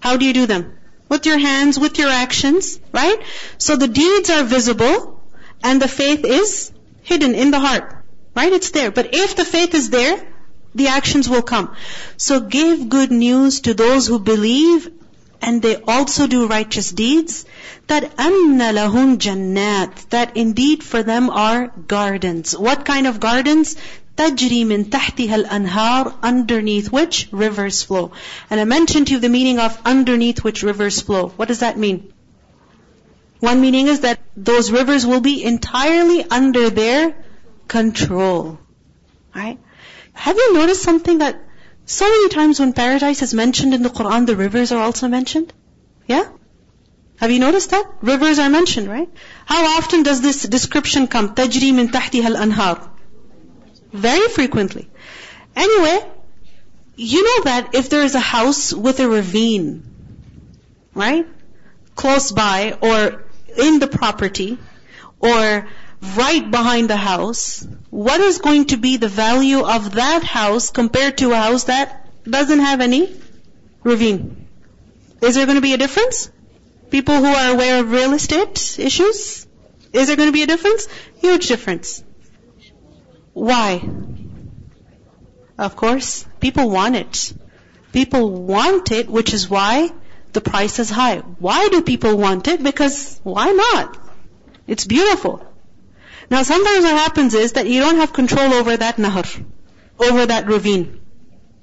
How 0.00 0.16
do 0.16 0.24
you 0.24 0.32
do 0.34 0.46
them? 0.46 0.72
With 1.08 1.26
your 1.26 1.38
hands, 1.38 1.78
with 1.78 1.98
your 1.98 2.10
actions, 2.10 2.78
right? 2.92 3.18
So 3.58 3.76
the 3.76 3.88
deeds 3.88 4.30
are 4.30 4.42
visible 4.44 5.20
and 5.62 5.80
the 5.80 5.88
faith 5.88 6.24
is 6.24 6.70
hidden 7.02 7.34
in 7.34 7.50
the 7.50 7.60
heart. 7.60 7.92
Right? 8.34 8.52
It's 8.52 8.70
there. 8.72 8.90
But 8.90 9.14
if 9.14 9.36
the 9.36 9.44
faith 9.44 9.74
is 9.74 9.90
there, 9.90 10.16
the 10.74 10.88
actions 10.88 11.28
will 11.28 11.42
come. 11.42 11.74
So 12.16 12.40
give 12.40 12.88
good 12.88 13.12
news 13.12 13.60
to 13.60 13.74
those 13.74 14.08
who 14.08 14.18
believe 14.18 14.90
and 15.46 15.60
they 15.60 15.74
also 15.96 16.26
do 16.26 16.46
righteous 16.46 16.90
deeds, 16.90 17.44
that 17.86 18.04
أَنَّ 18.16 18.62
لَهُمْ 18.76 19.16
جَنَّاتٍ 19.24 20.08
That 20.10 20.36
indeed 20.38 20.82
for 20.82 21.02
them 21.02 21.28
are 21.28 21.66
gardens. 21.94 22.56
What 22.68 22.86
kind 22.86 23.06
of 23.06 23.20
gardens? 23.20 23.76
تجري 24.16 24.62
من 24.66 24.84
تحتها 24.90 25.34
الأنهار 25.36 26.12
underneath 26.30 26.90
which 26.96 27.28
rivers 27.42 27.82
flow. 27.82 28.10
And 28.48 28.60
I 28.60 28.64
mentioned 28.72 29.08
to 29.08 29.14
you 29.14 29.18
the 29.24 29.28
meaning 29.36 29.58
of 29.58 29.78
underneath 29.84 30.42
which 30.42 30.62
rivers 30.62 31.00
flow. 31.02 31.28
What 31.36 31.48
does 31.48 31.60
that 31.64 31.76
mean? 31.84 32.02
One 33.40 33.60
meaning 33.60 33.88
is 33.94 34.00
that 34.00 34.20
those 34.50 34.70
rivers 34.70 35.04
will 35.04 35.20
be 35.20 35.34
entirely 35.44 36.24
under 36.40 36.70
their 36.70 37.14
control. 37.68 38.58
Right? 39.34 39.58
Have 40.24 40.36
you 40.36 40.54
noticed 40.54 40.82
something 40.82 41.18
that 41.18 41.40
so 41.86 42.06
many 42.08 42.28
times 42.30 42.60
when 42.60 42.72
paradise 42.72 43.20
is 43.20 43.34
mentioned 43.34 43.74
in 43.74 43.82
the 43.82 43.90
Quran, 43.90 44.26
the 44.26 44.36
rivers 44.36 44.72
are 44.72 44.82
also 44.82 45.06
mentioned. 45.08 45.52
Yeah? 46.06 46.24
Have 47.18 47.30
you 47.30 47.38
noticed 47.38 47.70
that? 47.70 47.86
Rivers 48.00 48.38
are 48.38 48.48
mentioned, 48.48 48.88
right? 48.88 49.08
How 49.44 49.66
often 49.76 50.02
does 50.02 50.22
this 50.22 50.42
description 50.42 51.06
come? 51.06 51.34
min 51.36 51.88
tahti 51.90 52.24
al 52.24 52.34
anhar. 52.36 52.88
Very 53.92 54.28
frequently. 54.28 54.88
Anyway, 55.54 55.98
you 56.96 57.22
know 57.22 57.44
that 57.44 57.74
if 57.74 57.90
there 57.90 58.02
is 58.02 58.14
a 58.14 58.20
house 58.20 58.72
with 58.72 58.98
a 59.00 59.08
ravine, 59.08 59.84
right? 60.94 61.26
Close 61.94 62.32
by 62.32 62.78
or 62.80 63.24
in 63.58 63.78
the 63.78 63.86
property, 63.86 64.58
or 65.20 65.68
right 66.16 66.48
behind 66.50 66.90
the 66.90 66.96
house, 66.96 67.66
what 67.90 68.20
is 68.20 68.38
going 68.38 68.66
to 68.66 68.76
be 68.76 68.96
the 68.96 69.08
value 69.08 69.62
of 69.64 69.92
that 69.94 70.22
house 70.22 70.70
compared 70.70 71.18
to 71.18 71.32
a 71.32 71.36
house 71.36 71.64
that 71.64 72.06
doesn't 72.24 72.58
have 72.58 72.80
any 72.80 73.10
ravine? 73.82 74.46
Is 75.22 75.34
there 75.34 75.46
going 75.46 75.56
to 75.56 75.62
be 75.62 75.72
a 75.72 75.78
difference? 75.78 76.30
People 76.90 77.16
who 77.16 77.24
are 77.26 77.54
aware 77.54 77.80
of 77.80 77.90
real 77.90 78.12
estate 78.12 78.78
issues, 78.78 79.46
is 79.92 80.06
there 80.06 80.16
going 80.16 80.28
to 80.28 80.32
be 80.32 80.42
a 80.42 80.46
difference? 80.46 80.86
Huge 81.20 81.46
difference. 81.48 82.04
Why? 83.32 83.80
Of 85.58 85.76
course, 85.76 86.26
people 86.40 86.68
want 86.70 86.96
it. 86.96 87.32
People 87.92 88.30
want 88.42 88.90
it, 88.92 89.08
which 89.08 89.32
is 89.32 89.48
why 89.48 89.90
the 90.32 90.40
price 90.40 90.78
is 90.80 90.90
high. 90.90 91.18
Why 91.18 91.68
do 91.68 91.80
people 91.82 92.16
want 92.18 92.48
it? 92.48 92.62
Because 92.62 93.20
why 93.22 93.50
not? 93.52 93.98
It's 94.66 94.84
beautiful. 94.84 95.36
Now 96.30 96.42
sometimes 96.42 96.84
what 96.84 96.94
happens 96.96 97.34
is 97.34 97.52
that 97.52 97.66
you 97.66 97.80
don't 97.80 97.96
have 97.96 98.12
control 98.12 98.54
over 98.54 98.76
that 98.76 98.96
nahar, 98.96 99.26
over 100.00 100.26
that 100.26 100.46
ravine. 100.46 101.00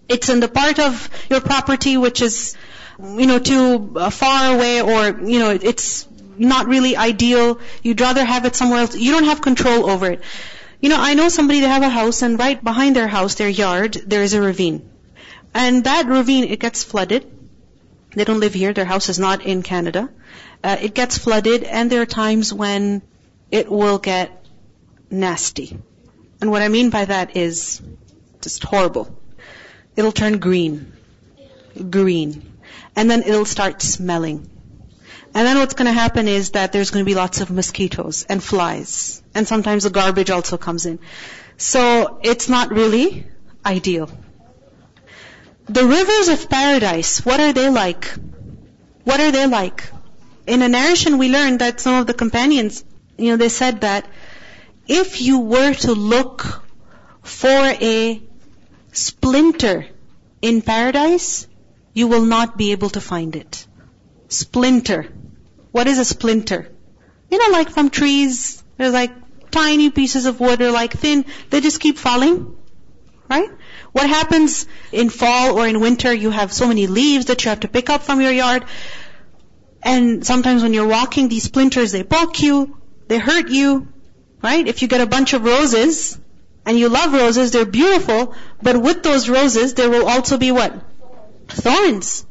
It's 0.07 0.29
in 0.29 0.39
the 0.39 0.47
part 0.47 0.79
of 0.79 1.09
your 1.29 1.41
property 1.41 1.97
which 1.97 2.21
is, 2.21 2.55
you 3.01 3.25
know, 3.27 3.39
too 3.39 3.93
uh, 3.95 4.09
far 4.09 4.55
away 4.55 4.81
or, 4.81 5.19
you 5.27 5.39
know, 5.39 5.49
it's 5.49 6.07
not 6.37 6.67
really 6.67 6.95
ideal. 6.95 7.59
You'd 7.81 8.01
rather 8.01 8.23
have 8.23 8.45
it 8.45 8.55
somewhere 8.55 8.79
else. 8.81 8.95
You 8.95 9.11
don't 9.13 9.25
have 9.25 9.41
control 9.41 9.89
over 9.89 10.11
it. 10.11 10.21
You 10.81 10.89
know, 10.89 10.97
I 10.99 11.13
know 11.13 11.29
somebody, 11.29 11.59
they 11.61 11.67
have 11.67 11.83
a 11.83 11.89
house 11.89 12.21
and 12.23 12.37
right 12.39 12.61
behind 12.61 12.95
their 12.95 13.07
house, 13.07 13.35
their 13.35 13.49
yard, 13.49 13.93
there 14.05 14.23
is 14.23 14.33
a 14.33 14.41
ravine. 14.41 14.89
And 15.53 15.83
that 15.83 16.07
ravine, 16.07 16.45
it 16.45 16.59
gets 16.59 16.83
flooded. 16.83 17.25
They 18.15 18.23
don't 18.25 18.39
live 18.39 18.53
here. 18.53 18.73
Their 18.73 18.85
house 18.85 19.07
is 19.09 19.19
not 19.19 19.43
in 19.45 19.61
Canada. 19.63 20.09
Uh, 20.63 20.77
it 20.81 20.93
gets 20.93 21.17
flooded 21.17 21.63
and 21.63 21.89
there 21.91 22.01
are 22.01 22.05
times 22.05 22.51
when 22.53 23.01
it 23.51 23.69
will 23.71 23.97
get 23.99 24.37
nasty. 25.11 25.77
And 26.39 26.49
what 26.49 26.61
I 26.61 26.69
mean 26.69 26.89
by 26.89 27.05
that 27.05 27.35
is 27.37 27.81
just 28.41 28.63
horrible. 28.63 29.15
It'll 29.95 30.11
turn 30.11 30.39
green. 30.39 30.93
Green. 31.89 32.53
And 32.95 33.11
then 33.11 33.23
it'll 33.23 33.45
start 33.45 33.81
smelling. 33.81 34.49
And 35.33 35.47
then 35.47 35.57
what's 35.59 35.75
going 35.75 35.85
to 35.85 35.93
happen 35.93 36.27
is 36.27 36.51
that 36.51 36.71
there's 36.73 36.91
going 36.91 37.05
to 37.05 37.09
be 37.09 37.15
lots 37.15 37.41
of 37.41 37.51
mosquitoes 37.51 38.25
and 38.27 38.43
flies. 38.43 39.21
And 39.35 39.47
sometimes 39.47 39.83
the 39.83 39.89
garbage 39.89 40.29
also 40.29 40.57
comes 40.57 40.85
in. 40.85 40.99
So 41.57 42.19
it's 42.23 42.49
not 42.49 42.71
really 42.71 43.27
ideal. 43.65 44.09
The 45.67 45.85
rivers 45.85 46.27
of 46.29 46.49
paradise, 46.49 47.23
what 47.25 47.39
are 47.39 47.53
they 47.53 47.69
like? 47.69 48.11
What 49.03 49.19
are 49.19 49.31
they 49.31 49.47
like? 49.47 49.89
In 50.47 50.61
a 50.63 50.67
narration 50.67 51.17
we 51.17 51.29
learned 51.31 51.59
that 51.59 51.79
some 51.79 51.95
of 52.01 52.07
the 52.07 52.13
companions, 52.13 52.83
you 53.17 53.29
know, 53.29 53.37
they 53.37 53.47
said 53.49 53.81
that 53.81 54.05
if 54.87 55.21
you 55.21 55.39
were 55.39 55.73
to 55.73 55.93
look 55.93 56.63
for 57.21 57.49
a 57.49 58.21
splinter 58.91 59.85
in 60.41 60.61
paradise, 60.61 61.47
you 61.93 62.07
will 62.07 62.25
not 62.25 62.57
be 62.57 62.71
able 62.71 62.89
to 62.89 63.01
find 63.01 63.35
it. 63.35 63.65
Splinter. 64.29 65.07
What 65.71 65.87
is 65.87 65.99
a 65.99 66.05
splinter? 66.05 66.67
You 67.29 67.37
know, 67.37 67.55
like 67.55 67.69
from 67.69 67.89
trees, 67.89 68.61
there's 68.77 68.93
like 68.93 69.11
tiny 69.51 69.89
pieces 69.89 70.25
of 70.25 70.39
wood 70.39 70.61
or 70.61 70.71
like 70.71 70.93
thin, 70.93 71.25
they 71.49 71.61
just 71.61 71.79
keep 71.79 71.97
falling. 71.97 72.55
Right? 73.29 73.49
What 73.93 74.09
happens 74.09 74.65
in 74.91 75.09
fall 75.09 75.57
or 75.57 75.65
in 75.67 75.79
winter, 75.79 76.13
you 76.13 76.31
have 76.31 76.51
so 76.51 76.67
many 76.67 76.87
leaves 76.87 77.25
that 77.25 77.45
you 77.45 77.49
have 77.49 77.61
to 77.61 77.67
pick 77.69 77.89
up 77.89 78.03
from 78.03 78.19
your 78.21 78.31
yard. 78.31 78.65
And 79.83 80.25
sometimes 80.25 80.63
when 80.63 80.73
you're 80.73 80.87
walking, 80.87 81.27
these 81.29 81.43
splinters, 81.43 81.91
they 81.93 82.03
poke 82.03 82.41
you, 82.41 82.77
they 83.07 83.17
hurt 83.17 83.49
you, 83.49 83.87
Right? 84.43 84.67
If 84.67 84.81
you 84.81 84.87
get 84.87 85.01
a 85.01 85.05
bunch 85.05 85.33
of 85.33 85.43
roses, 85.43 86.17
and 86.65 86.77
you 86.77 86.89
love 86.89 87.13
roses, 87.13 87.51
they're 87.51 87.65
beautiful, 87.65 88.33
but 88.61 88.81
with 88.81 89.03
those 89.03 89.27
roses, 89.29 89.73
there 89.75 89.89
will 89.89 90.07
also 90.07 90.37
be 90.37 90.51
what? 90.51 90.73
Thorns. 91.49 92.25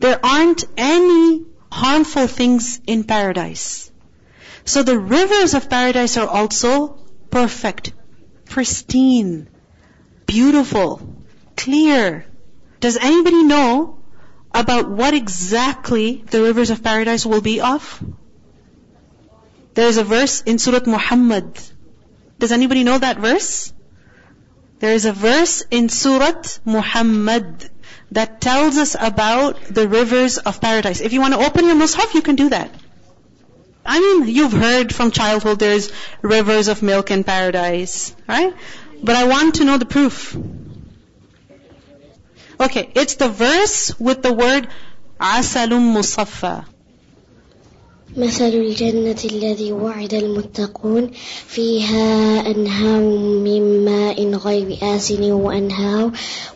There 0.00 0.18
aren't 0.24 0.64
any 0.76 1.44
harmful 1.70 2.26
things 2.26 2.80
in 2.86 3.04
paradise. 3.04 3.90
So 4.64 4.82
the 4.82 4.98
rivers 4.98 5.54
of 5.54 5.68
paradise 5.70 6.16
are 6.16 6.26
also 6.28 6.98
perfect, 7.30 7.92
pristine, 8.46 9.48
beautiful, 10.26 11.00
clear. 11.56 12.24
Does 12.80 12.96
anybody 12.96 13.42
know 13.44 13.98
about 14.52 14.88
what 14.90 15.14
exactly 15.14 16.24
the 16.30 16.40
rivers 16.42 16.70
of 16.70 16.82
paradise 16.82 17.24
will 17.26 17.40
be 17.40 17.60
of? 17.60 18.02
There 19.74 19.88
is 19.88 19.96
a 19.98 20.04
verse 20.04 20.40
in 20.42 20.58
Surah 20.58 20.82
Muhammad. 20.86 21.58
Does 22.38 22.52
anybody 22.52 22.84
know 22.84 22.96
that 22.96 23.18
verse? 23.18 23.72
There 24.78 24.92
is 24.94 25.04
a 25.04 25.12
verse 25.12 25.64
in 25.70 25.88
Surah 25.88 26.42
Muhammad 26.64 27.68
that 28.12 28.40
tells 28.40 28.76
us 28.76 28.94
about 28.98 29.60
the 29.68 29.88
rivers 29.88 30.38
of 30.38 30.60
paradise. 30.60 31.00
If 31.00 31.12
you 31.12 31.20
want 31.20 31.34
to 31.34 31.40
open 31.44 31.66
your 31.66 31.74
mushaf, 31.74 32.14
you 32.14 32.22
can 32.22 32.36
do 32.36 32.48
that. 32.50 32.70
I 33.84 33.98
mean, 34.00 34.28
you've 34.28 34.52
heard 34.52 34.94
from 34.94 35.10
childhood 35.10 35.58
there's 35.58 35.90
rivers 36.22 36.68
of 36.68 36.82
milk 36.82 37.10
in 37.10 37.24
paradise, 37.24 38.14
right? 38.28 38.54
But 39.02 39.16
I 39.16 39.24
want 39.24 39.56
to 39.56 39.64
know 39.64 39.76
the 39.78 39.84
proof. 39.86 40.36
Okay, 42.60 42.88
it's 42.94 43.16
the 43.16 43.28
verse 43.28 43.98
with 43.98 44.22
the 44.22 44.32
word 44.32 44.68
asalum 45.20 45.92
musaffa. 45.98 46.64
مثل 48.16 48.44
الجنة 48.48 49.16
الذي 49.24 49.72
وعد 49.72 50.14
المتقون 50.14 51.10
فيها 51.46 52.40
أنهار 52.50 53.00
من 53.44 53.84
ماء 53.84 54.30
غير 54.34 54.78
آسن 54.82 55.32
وأنهار 55.32 56.10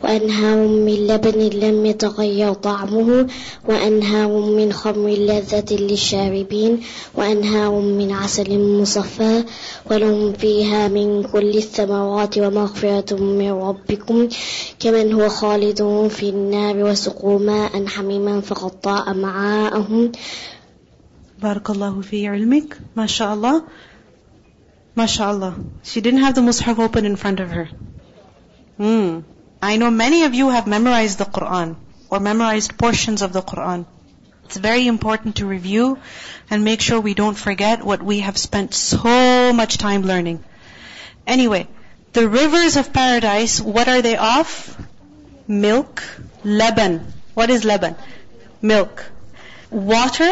وأنهار 0.04 0.68
من 0.68 1.06
لبن 1.06 1.40
لم 1.40 1.86
يتغير 1.86 2.54
طعمه 2.54 3.26
وأنهار 3.68 4.28
من 4.28 4.72
خمر 4.72 5.08
لذة 5.08 5.64
للشاربين 5.76 6.80
وأنهار 7.14 7.70
من 7.72 8.12
عسل 8.12 8.78
مصفى 8.80 9.44
ولهم 9.90 10.32
فيها 10.32 10.88
من 10.88 11.22
كل 11.22 11.56
الثمرات 11.58 12.38
ومغفرة 12.38 13.14
من 13.16 13.50
ربكم 13.52 14.28
كمن 14.80 15.12
هو 15.12 15.28
خالد 15.28 16.08
في 16.10 16.28
النار 16.28 16.76
وسقوا 16.76 17.38
ماء 17.38 17.86
حميما 17.86 18.40
فقطع 18.40 19.12
معاءهم 19.12 20.12
Barakallahu 21.42 22.05
fi 22.05 22.20
ilmik. 22.29 22.77
MashaAllah. 22.96 23.64
She 25.85 26.01
didn't 26.01 26.20
have 26.20 26.35
the 26.35 26.40
mushaf 26.40 26.79
open 26.81 27.05
in 27.07 27.14
front 27.16 27.38
of 27.38 27.51
her. 27.51 27.68
Hmm. 28.77 29.20
I 29.62 29.77
know 29.77 29.90
many 29.92 30.24
of 30.24 30.35
you 30.35 30.48
have 30.51 30.66
memorized 30.66 31.18
the 31.18 31.24
Quran 31.24 31.77
or 32.11 32.18
memorized 32.18 32.77
portions 32.79 33.22
of 33.22 33.33
the 33.33 33.42
Quran. 33.42 33.87
It's 34.46 34.57
very 34.57 34.87
important 34.88 35.37
to 35.38 35.46
review 35.46 35.98
and 36.51 36.64
make 36.64 36.81
sure 36.81 37.01
we 37.07 37.14
don't 37.14 37.38
forget 37.44 37.85
what 37.92 38.03
we 38.03 38.18
have 38.20 38.37
spent 38.42 38.74
so 38.74 39.16
much 39.53 39.79
time 39.79 40.03
learning. 40.11 40.42
Anyway, 41.37 41.68
the 42.14 42.27
rivers 42.35 42.77
of 42.77 42.92
paradise, 42.92 43.61
what 43.61 43.87
are 43.88 44.03
they 44.03 44.16
of? 44.16 44.53
Milk, 45.46 46.03
leban. 46.44 46.98
What 47.35 47.51
is 47.51 47.62
leban? 47.62 47.96
Milk. 48.61 49.05
Water, 49.70 50.31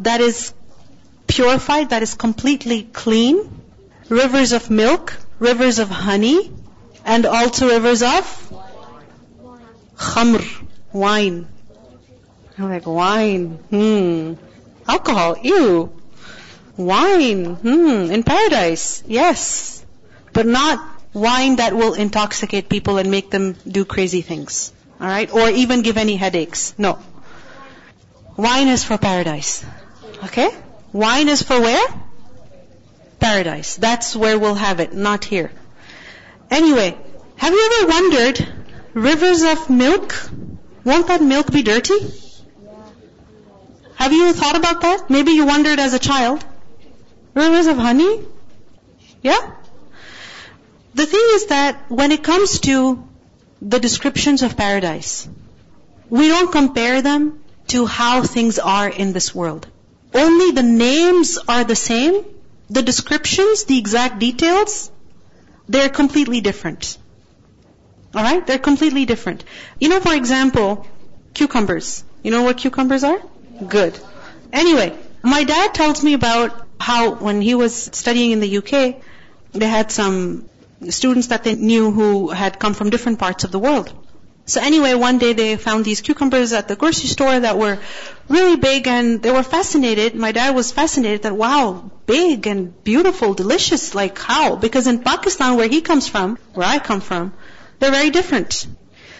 that 0.00 0.20
is 0.20 0.52
purified, 1.26 1.90
that 1.90 2.02
is 2.02 2.14
completely 2.14 2.82
clean, 2.84 3.62
rivers 4.08 4.52
of 4.52 4.70
milk, 4.70 5.18
rivers 5.38 5.78
of 5.78 5.88
honey, 5.90 6.50
and 7.04 7.26
also 7.26 7.68
rivers 7.68 8.02
of 8.02 8.52
khamr, 9.96 10.44
wine. 10.92 11.46
I'm 12.56 12.68
like, 12.70 12.86
wine, 12.86 13.50
hmm. 13.70 14.34
Alcohol, 14.88 15.36
ew. 15.42 15.92
Wine, 16.76 17.56
hmm, 17.56 18.10
in 18.10 18.22
paradise, 18.22 19.02
yes. 19.06 19.84
But 20.32 20.46
not 20.46 20.80
wine 21.12 21.56
that 21.56 21.74
will 21.74 21.94
intoxicate 21.94 22.68
people 22.68 22.98
and 22.98 23.10
make 23.10 23.30
them 23.30 23.56
do 23.66 23.84
crazy 23.84 24.22
things. 24.22 24.72
Alright? 25.00 25.32
Or 25.32 25.48
even 25.50 25.82
give 25.82 25.96
any 25.98 26.16
headaches. 26.16 26.74
No. 26.78 26.98
Wine 28.36 28.68
is 28.68 28.84
for 28.84 28.96
paradise. 28.98 29.64
Okay? 30.24 30.50
Wine 30.92 31.28
is 31.28 31.42
for 31.42 31.60
where? 31.60 31.86
Paradise. 33.20 33.76
That's 33.76 34.14
where 34.16 34.38
we'll 34.38 34.54
have 34.54 34.80
it, 34.80 34.92
not 34.92 35.24
here. 35.24 35.50
Anyway, 36.50 36.96
have 37.36 37.52
you 37.52 37.70
ever 37.78 37.88
wondered, 37.90 38.48
rivers 38.94 39.42
of 39.42 39.70
milk, 39.70 40.14
won't 40.84 41.06
that 41.08 41.22
milk 41.22 41.52
be 41.52 41.62
dirty? 41.62 41.98
Have 43.96 44.12
you 44.12 44.32
thought 44.32 44.56
about 44.56 44.80
that? 44.82 45.10
Maybe 45.10 45.32
you 45.32 45.46
wondered 45.46 45.78
as 45.80 45.92
a 45.94 45.98
child. 45.98 46.44
Rivers 47.34 47.66
of 47.66 47.76
honey? 47.76 48.24
Yeah? 49.22 49.38
The 50.94 51.06
thing 51.06 51.24
is 51.32 51.46
that 51.46 51.90
when 51.90 52.12
it 52.12 52.22
comes 52.24 52.60
to 52.60 53.04
the 53.60 53.78
descriptions 53.78 54.42
of 54.42 54.56
paradise, 54.56 55.28
we 56.08 56.28
don't 56.28 56.50
compare 56.50 57.02
them 57.02 57.42
to 57.68 57.84
how 57.86 58.22
things 58.22 58.58
are 58.58 58.88
in 58.88 59.12
this 59.12 59.34
world. 59.34 59.66
Only 60.14 60.52
the 60.52 60.62
names 60.62 61.38
are 61.48 61.64
the 61.64 61.76
same. 61.76 62.24
The 62.70 62.82
descriptions, 62.82 63.64
the 63.64 63.78
exact 63.78 64.18
details, 64.18 64.90
they're 65.68 65.88
completely 65.88 66.40
different. 66.40 66.98
Alright? 68.14 68.46
They're 68.46 68.58
completely 68.58 69.04
different. 69.04 69.44
You 69.78 69.88
know, 69.88 70.00
for 70.00 70.14
example, 70.14 70.86
cucumbers. 71.34 72.04
You 72.22 72.30
know 72.30 72.42
what 72.42 72.56
cucumbers 72.56 73.04
are? 73.04 73.20
Good. 73.66 73.98
Anyway, 74.52 74.96
my 75.22 75.44
dad 75.44 75.74
tells 75.74 76.02
me 76.02 76.14
about 76.14 76.66
how 76.80 77.12
when 77.14 77.42
he 77.42 77.54
was 77.54 77.74
studying 77.92 78.30
in 78.30 78.40
the 78.40 78.58
UK, 78.58 79.02
they 79.52 79.66
had 79.68 79.90
some 79.90 80.48
students 80.90 81.28
that 81.28 81.44
they 81.44 81.54
knew 81.54 81.90
who 81.90 82.30
had 82.30 82.58
come 82.58 82.72
from 82.72 82.88
different 82.90 83.18
parts 83.18 83.44
of 83.44 83.50
the 83.50 83.58
world. 83.58 83.92
So 84.48 84.62
anyway, 84.62 84.94
one 84.94 85.18
day 85.18 85.34
they 85.34 85.56
found 85.58 85.84
these 85.84 86.00
cucumbers 86.00 86.54
at 86.54 86.68
the 86.68 86.74
grocery 86.74 87.08
store 87.10 87.38
that 87.38 87.58
were 87.58 87.78
really 88.30 88.56
big 88.56 88.88
and 88.88 89.22
they 89.22 89.30
were 89.30 89.42
fascinated. 89.42 90.14
My 90.14 90.32
dad 90.32 90.54
was 90.56 90.72
fascinated 90.72 91.24
that 91.24 91.36
wow, 91.36 91.90
big 92.06 92.46
and 92.46 92.72
beautiful, 92.82 93.34
delicious, 93.34 93.94
like 93.94 94.18
how? 94.18 94.56
Because 94.56 94.86
in 94.86 95.00
Pakistan 95.00 95.58
where 95.58 95.68
he 95.68 95.82
comes 95.82 96.08
from, 96.08 96.38
where 96.54 96.66
I 96.66 96.78
come 96.78 97.02
from, 97.02 97.34
they're 97.78 97.90
very 97.90 98.08
different. 98.08 98.66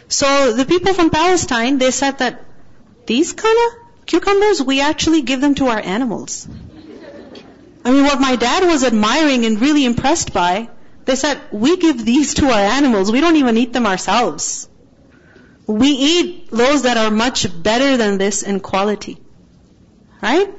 So 0.08 0.54
the 0.54 0.64
people 0.64 0.94
from 0.94 1.10
Palestine, 1.10 1.76
they 1.76 1.90
said 1.90 2.20
that 2.20 2.42
these 3.04 3.34
kind 3.34 3.58
of 3.68 4.06
cucumbers, 4.06 4.62
we 4.62 4.80
actually 4.80 5.20
give 5.20 5.42
them 5.42 5.54
to 5.56 5.66
our 5.66 5.78
animals. 5.78 6.48
I 7.84 7.92
mean, 7.92 8.04
what 8.04 8.18
my 8.18 8.34
dad 8.36 8.64
was 8.66 8.82
admiring 8.82 9.44
and 9.44 9.60
really 9.60 9.84
impressed 9.84 10.32
by, 10.32 10.70
they 11.04 11.16
said, 11.16 11.38
we 11.52 11.76
give 11.76 12.02
these 12.02 12.32
to 12.34 12.46
our 12.46 12.62
animals. 12.78 13.12
We 13.12 13.20
don't 13.20 13.36
even 13.36 13.58
eat 13.58 13.74
them 13.74 13.84
ourselves 13.86 14.67
we 15.68 15.88
eat 15.88 16.50
those 16.50 16.82
that 16.82 16.96
are 16.96 17.10
much 17.10 17.46
better 17.62 17.98
than 17.98 18.16
this 18.16 18.42
in 18.42 18.58
quality. 18.58 19.18
Right? 20.22 20.50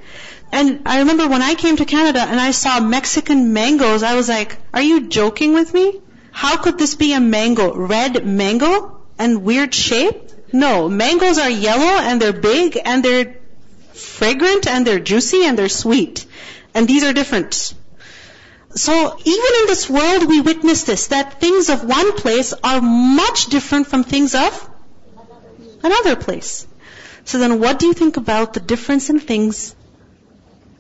And 0.52 0.84
I 0.86 1.00
remember 1.00 1.28
when 1.28 1.41
I 1.41 1.56
came 1.56 1.78
to 1.78 1.86
Canada 1.86 2.22
and 2.22 2.39
I 2.39 2.52
saw 2.52 2.80
Mexican 2.80 3.52
mangoes, 3.52 4.04
I 4.04 4.15
was 4.15 4.30
like, 4.30 4.58
are 4.74 4.82
you 4.82 5.10
joking 5.10 5.54
with 5.54 5.74
me? 5.74 6.00
How 6.32 6.58
could 6.58 6.78
this 6.78 6.95
be 6.95 7.13
a 7.13 7.19
mango? 7.19 7.76
Red 7.76 8.26
mango 8.26 9.02
and 9.17 9.43
weird 9.43 9.74
shape? 9.74 10.30
No, 10.54 10.88
mangoes 10.88 11.39
are 11.39 11.50
yellow 11.50 12.00
and 12.02 12.22
they're 12.22 12.32
big 12.32 12.78
and 12.84 13.04
they're 13.04 13.36
fragrant 13.93 14.67
and 14.67 14.86
they're 14.86 15.00
juicy 15.00 15.43
and 15.43 15.58
they're 15.58 15.69
sweet. 15.69 16.26
And 16.76 16.88
these 16.88 17.04
are 17.04 17.13
different. 17.13 17.54
So 18.76 19.17
even 19.26 19.62
in 19.62 19.65
this 19.65 19.89
world 19.89 20.28
we 20.30 20.41
witness 20.41 20.84
this, 20.84 21.08
that 21.08 21.41
things 21.41 21.69
of 21.69 21.84
one 21.84 22.12
place 22.15 22.54
are 22.63 22.80
much 22.80 23.48
different 23.48 23.88
from 23.88 24.04
things 24.04 24.36
of 24.36 24.69
another 25.84 26.15
place. 26.15 26.68
So 27.26 27.38
then 27.38 27.60
what 27.60 27.80
do 27.80 27.88
you 27.88 27.94
think 27.94 28.18
about 28.18 28.54
the 28.54 28.60
difference 28.60 29.10
in 29.10 29.20
things 29.20 29.76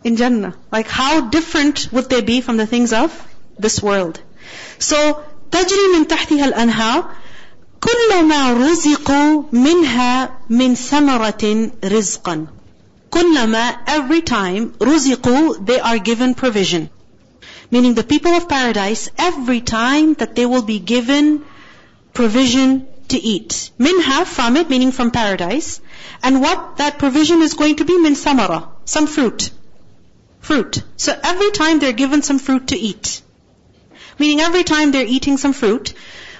in 0.03 0.15
Jannah? 0.15 0.55
Like 0.71 0.87
how 0.87 1.29
different 1.29 1.89
would 1.91 2.09
they 2.09 2.21
be 2.21 2.41
from 2.41 2.57
the 2.57 2.65
things 2.67 2.93
of 2.93 3.09
this 3.57 3.81
world? 3.81 4.19
So, 4.79 5.23
تجري 5.51 5.93
من 5.95 6.07
تحتها 6.07 6.45
الأنهار 6.45 7.05
كلما 7.81 8.53
رزقوا 8.53 9.43
منها 9.51 10.31
من 10.49 10.75
ثمرة 10.75 11.71
رزقا 11.83 12.47
كلما 13.09 13.77
every 13.87 14.21
time 14.21 14.73
رزقوا 14.81 15.65
they 15.65 15.79
are 15.79 15.97
given 15.97 16.33
provision 16.35 16.89
meaning 17.71 17.95
the 17.95 18.03
people 18.03 18.31
of 18.39 18.47
paradise 18.49 19.09
every 19.17 19.61
time 19.61 20.13
that 20.15 20.35
they 20.35 20.45
will 20.45 20.61
be 20.61 20.77
given 20.79 21.43
provision 22.13 22.85
to 23.09 23.17
eat. 23.19 23.71
Minha, 23.77 24.23
from 24.25 24.57
it, 24.57 24.69
meaning 24.69 24.91
from 24.91 25.11
paradise. 25.11 25.81
And 26.23 26.41
what 26.41 26.77
that 26.77 26.97
provision 26.99 27.41
is 27.41 27.55
going 27.55 27.75
to 27.77 27.85
be, 27.85 27.97
min 27.97 28.15
samara, 28.15 28.67
some 28.85 29.07
fruit. 29.07 29.49
Fruit. 30.39 30.83
So 30.97 31.19
every 31.31 31.51
time 31.51 31.79
they're 31.79 31.99
given 32.03 32.21
some 32.21 32.39
fruit 32.39 32.67
to 32.67 32.77
eat, 32.77 33.21
meaning 34.17 34.39
every 34.41 34.63
time 34.63 34.91
they're 34.91 35.13
eating 35.17 35.37
some 35.37 35.53
fruit, 35.53 35.93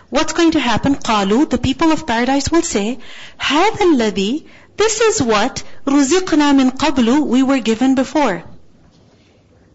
what's 0.10 0.34
going 0.34 0.51
to 0.51 0.60
happen? 0.60 0.95
Qalu, 0.95 1.49
the 1.49 1.58
people 1.58 1.91
of 1.91 2.05
paradise 2.08 2.51
will 2.51 2.62
say, 2.62 2.99
هذا 3.39 3.89
الذي, 3.89 4.45
this 4.77 5.01
is 5.01 5.21
what 5.21 5.63
ruziqna 5.86 6.55
min 6.55 6.71
qablu, 6.71 7.25
we 7.27 7.43
were 7.43 7.60
given 7.60 7.95
before. 7.95 8.43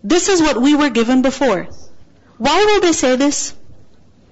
This 0.03 0.29
is 0.29 0.41
what 0.41 0.61
we 0.63 0.75
were 0.77 0.91
given 0.91 1.23
before. 1.23 1.67
Why 2.39 2.65
will 2.69 2.81
they 2.81 2.93
say 2.93 3.17
this? 3.17 3.43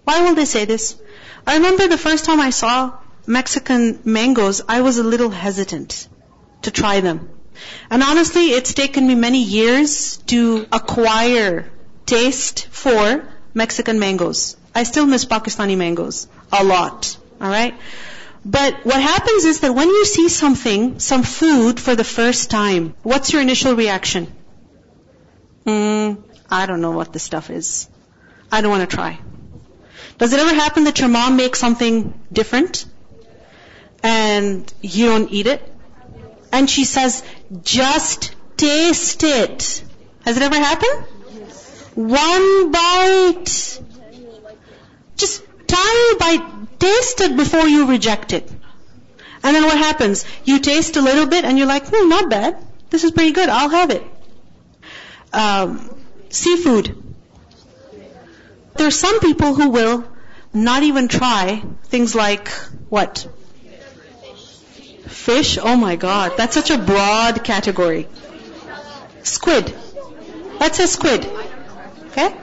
Why 0.05 0.23
will 0.23 0.35
they 0.35 0.45
say 0.45 0.65
this? 0.65 0.89
I 1.47 1.57
remember 1.57 1.89
the 1.89 1.99
first 1.99 2.25
time 2.25 2.41
I 2.41 2.51
saw 2.51 2.95
Mexican 3.27 4.01
mangoes, 4.05 4.63
I 4.69 4.81
was 4.83 4.99
a 4.99 5.05
little 5.05 5.31
hesitant 5.31 6.09
to 6.63 6.71
try 6.71 7.01
them. 7.01 7.31
And 7.91 8.03
honestly, 8.03 8.47
it's 8.51 8.75
taken 8.75 9.07
me 9.07 9.15
many 9.15 9.43
years 9.43 10.19
to 10.29 10.67
acquire 10.73 11.71
taste 12.07 12.67
for 12.71 13.25
Mexican 13.55 13.99
mangoes. 13.99 14.57
I 14.75 14.85
still 14.85 15.07
miss 15.07 15.25
Pakistani 15.25 15.77
mangoes 15.77 16.29
a 16.53 16.65
lot. 16.65 17.17
Alright? 17.41 17.75
But 18.45 18.85
what 18.85 19.01
happens 19.01 19.45
is 19.45 19.61
that 19.61 19.75
when 19.75 19.89
you 19.89 20.05
see 20.05 20.29
something, 20.29 20.99
some 20.99 21.23
food 21.23 21.79
for 21.79 21.95
the 21.97 22.05
first 22.05 22.51
time, 22.51 22.95
what's 23.03 23.33
your 23.33 23.43
initial 23.43 23.75
reaction? 23.75 24.33
Hmm, 25.67 26.15
I 26.51 26.67
don't 26.67 26.81
know 26.81 26.93
what 26.93 27.13
this 27.13 27.23
stuff 27.23 27.51
is. 27.51 27.89
I 28.51 28.61
don't 28.61 28.71
want 28.71 28.89
to 28.89 28.97
try. 28.97 29.19
Does 30.19 30.33
it 30.33 30.41
ever 30.41 30.55
happen 30.55 30.85
that 30.85 30.99
your 31.01 31.09
mom 31.09 31.37
makes 31.37 31.59
something 31.59 32.13
different 32.33 32.85
and 34.03 34.73
you 34.81 35.07
don't 35.07 35.29
eat 35.31 35.47
it? 35.47 35.61
And 36.53 36.69
she 36.69 36.85
says, 36.85 37.23
just 37.63 38.35
taste 38.57 39.23
it. 39.25 39.85
Has 40.25 40.37
it 40.37 40.43
ever 40.43 40.55
happened? 40.57 41.05
One 41.95 42.71
bite. 42.71 43.81
Just 45.17 45.43
tiny 45.67 46.15
bite. 46.19 46.79
Taste 46.81 47.21
it 47.21 47.37
before 47.37 47.67
you 47.67 47.87
reject 47.87 48.33
it. 48.33 48.51
And 49.45 49.57
then 49.57 49.65
what 49.65 49.77
happens? 49.79 50.25
You 50.45 50.59
taste 50.61 50.97
a 50.97 51.03
little 51.03 51.27
bit 51.27 51.45
and 51.45 51.59
you're 51.59 51.67
like, 51.67 51.87
hmm, 51.91 52.09
not 52.09 52.29
bad. 52.29 52.57
This 52.91 53.03
is 53.05 53.11
pretty 53.13 53.33
good. 53.33 53.49
I'll 53.49 53.71
have 53.71 53.91
it. 53.91 54.03
Um, 55.33 55.99
seafood 56.29 57.12
there 58.83 58.89
are 58.89 58.91
some 58.91 59.21
people 59.21 59.55
who 59.55 59.69
will 59.69 60.03
not 60.53 60.83
even 60.83 61.07
try 61.07 61.63
things 61.85 62.17
like 62.17 62.49
what? 62.89 63.29
Fish? 65.07 65.57
Oh 65.57 65.77
my 65.77 65.95
god, 65.95 66.33
that's 66.37 66.55
such 66.55 66.71
a 66.73 66.79
broad 66.79 67.45
category. 67.45 68.09
Squid. 69.23 69.73
Let's 70.59 70.79
say 70.79 70.87
squid. 70.87 71.25
Okay? 72.07 72.35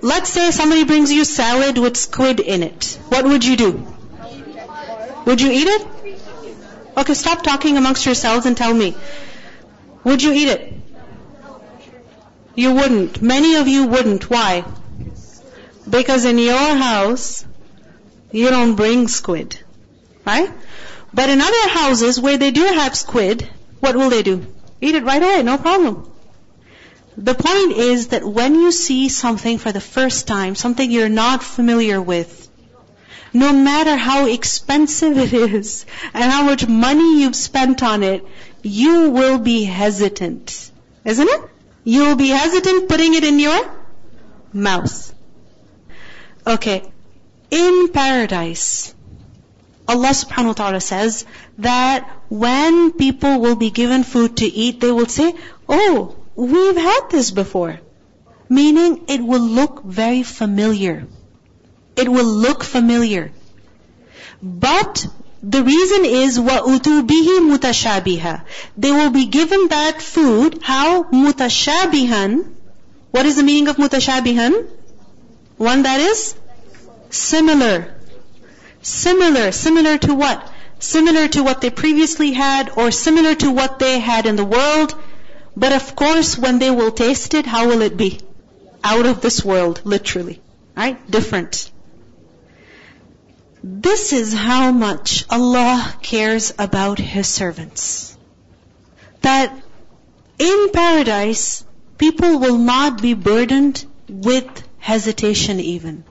Let's 0.00 0.30
say 0.30 0.50
somebody 0.50 0.84
brings 0.84 1.12
you 1.12 1.26
salad 1.26 1.76
with 1.76 1.98
squid 1.98 2.40
in 2.40 2.62
it. 2.62 2.98
What 3.10 3.26
would 3.26 3.44
you 3.44 3.58
do? 3.58 3.70
Would 5.26 5.42
you 5.42 5.50
eat 5.50 5.68
it? 5.76 5.86
Okay, 6.96 7.12
stop 7.12 7.42
talking 7.42 7.76
amongst 7.76 8.06
yourselves 8.06 8.46
and 8.46 8.56
tell 8.56 8.72
me. 8.72 8.96
Would 10.04 10.22
you 10.22 10.32
eat 10.32 10.48
it? 10.48 10.72
You 12.54 12.72
wouldn't. 12.72 13.20
Many 13.20 13.56
of 13.56 13.68
you 13.68 13.88
wouldn't. 13.88 14.30
Why? 14.30 14.64
Because 15.88 16.24
in 16.24 16.38
your 16.38 16.56
house, 16.74 17.44
you 18.32 18.48
don't 18.50 18.74
bring 18.74 19.06
squid. 19.08 19.58
Right? 20.26 20.50
But 21.12 21.28
in 21.28 21.40
other 21.40 21.68
houses 21.68 22.18
where 22.20 22.38
they 22.38 22.50
do 22.50 22.62
have 22.64 22.96
squid, 22.96 23.48
what 23.80 23.94
will 23.94 24.08
they 24.10 24.22
do? 24.22 24.46
Eat 24.80 24.94
it 24.94 25.04
right 25.04 25.22
away, 25.22 25.42
no 25.42 25.58
problem. 25.58 26.10
The 27.16 27.34
point 27.34 27.72
is 27.76 28.08
that 28.08 28.24
when 28.24 28.54
you 28.56 28.72
see 28.72 29.08
something 29.08 29.58
for 29.58 29.70
the 29.70 29.80
first 29.80 30.26
time, 30.26 30.54
something 30.56 30.90
you're 30.90 31.08
not 31.08 31.42
familiar 31.44 32.00
with, 32.02 32.48
no 33.32 33.52
matter 33.52 33.94
how 33.96 34.26
expensive 34.26 35.16
it 35.18 35.32
is 35.32 35.84
and 36.12 36.24
how 36.24 36.44
much 36.44 36.66
money 36.66 37.20
you've 37.20 37.36
spent 37.36 37.82
on 37.82 38.02
it, 38.02 38.24
you 38.62 39.10
will 39.10 39.38
be 39.38 39.64
hesitant. 39.64 40.70
Isn't 41.04 41.28
it? 41.28 41.40
You 41.84 42.02
will 42.08 42.16
be 42.16 42.28
hesitant 42.28 42.88
putting 42.88 43.14
it 43.14 43.24
in 43.24 43.38
your 43.38 43.62
mouth. 44.52 45.13
Okay. 46.46 46.82
In 47.50 47.88
paradise, 47.88 48.94
Allah 49.88 50.10
subhanahu 50.18 50.52
wa 50.56 50.58
ta'ala 50.60 50.80
says 50.80 51.24
that 51.58 52.08
when 52.28 52.92
people 52.92 53.40
will 53.40 53.56
be 53.56 53.70
given 53.70 54.02
food 54.02 54.36
to 54.38 54.46
eat, 54.46 54.80
they 54.80 54.90
will 54.92 55.06
say, 55.06 55.34
Oh, 55.68 56.16
we've 56.36 56.76
had 56.76 57.08
this 57.10 57.30
before. 57.30 57.80
Meaning 58.48 59.04
it 59.08 59.22
will 59.22 59.40
look 59.60 59.84
very 59.84 60.22
familiar. 60.22 61.06
It 61.96 62.08
will 62.08 62.26
look 62.46 62.64
familiar. 62.64 63.30
But 64.42 65.06
the 65.42 65.62
reason 65.64 66.04
is 66.04 66.38
wa 66.38 66.58
بِهِ 66.60 67.06
مُتَشَابِهًا 67.08 68.42
They 68.76 68.92
will 68.92 69.10
be 69.10 69.26
given 69.26 69.68
that 69.68 70.02
food, 70.02 70.58
how? 70.62 71.04
mutashabihan? 71.04 72.44
What 73.12 73.24
is 73.26 73.36
the 73.36 73.42
meaning 73.44 73.68
of 73.68 73.76
mutashabihan? 73.76 74.66
One 75.56 75.82
that 75.84 76.00
is 76.00 76.34
similar. 77.10 77.94
Similar. 78.82 79.52
Similar 79.52 79.98
to 79.98 80.14
what? 80.14 80.50
Similar 80.78 81.28
to 81.28 81.42
what 81.42 81.60
they 81.60 81.70
previously 81.70 82.32
had 82.32 82.70
or 82.76 82.90
similar 82.90 83.34
to 83.36 83.50
what 83.52 83.78
they 83.78 83.98
had 83.98 84.26
in 84.26 84.36
the 84.36 84.44
world. 84.44 84.94
But 85.56 85.72
of 85.72 85.94
course, 85.94 86.36
when 86.36 86.58
they 86.58 86.70
will 86.70 86.90
taste 86.90 87.34
it, 87.34 87.46
how 87.46 87.68
will 87.68 87.82
it 87.82 87.96
be? 87.96 88.20
Out 88.82 89.06
of 89.06 89.20
this 89.20 89.44
world, 89.44 89.80
literally. 89.84 90.42
Right? 90.76 90.98
Different. 91.08 91.70
This 93.62 94.12
is 94.12 94.34
how 94.34 94.72
much 94.72 95.24
Allah 95.30 95.94
cares 96.02 96.52
about 96.58 96.98
His 96.98 97.28
servants. 97.28 98.18
That 99.22 99.54
in 100.38 100.68
paradise, 100.72 101.64
people 101.96 102.40
will 102.40 102.58
not 102.58 103.00
be 103.00 103.14
burdened 103.14 103.82
with 104.08 104.48
hesitation 104.88 105.60
even. 105.60 106.04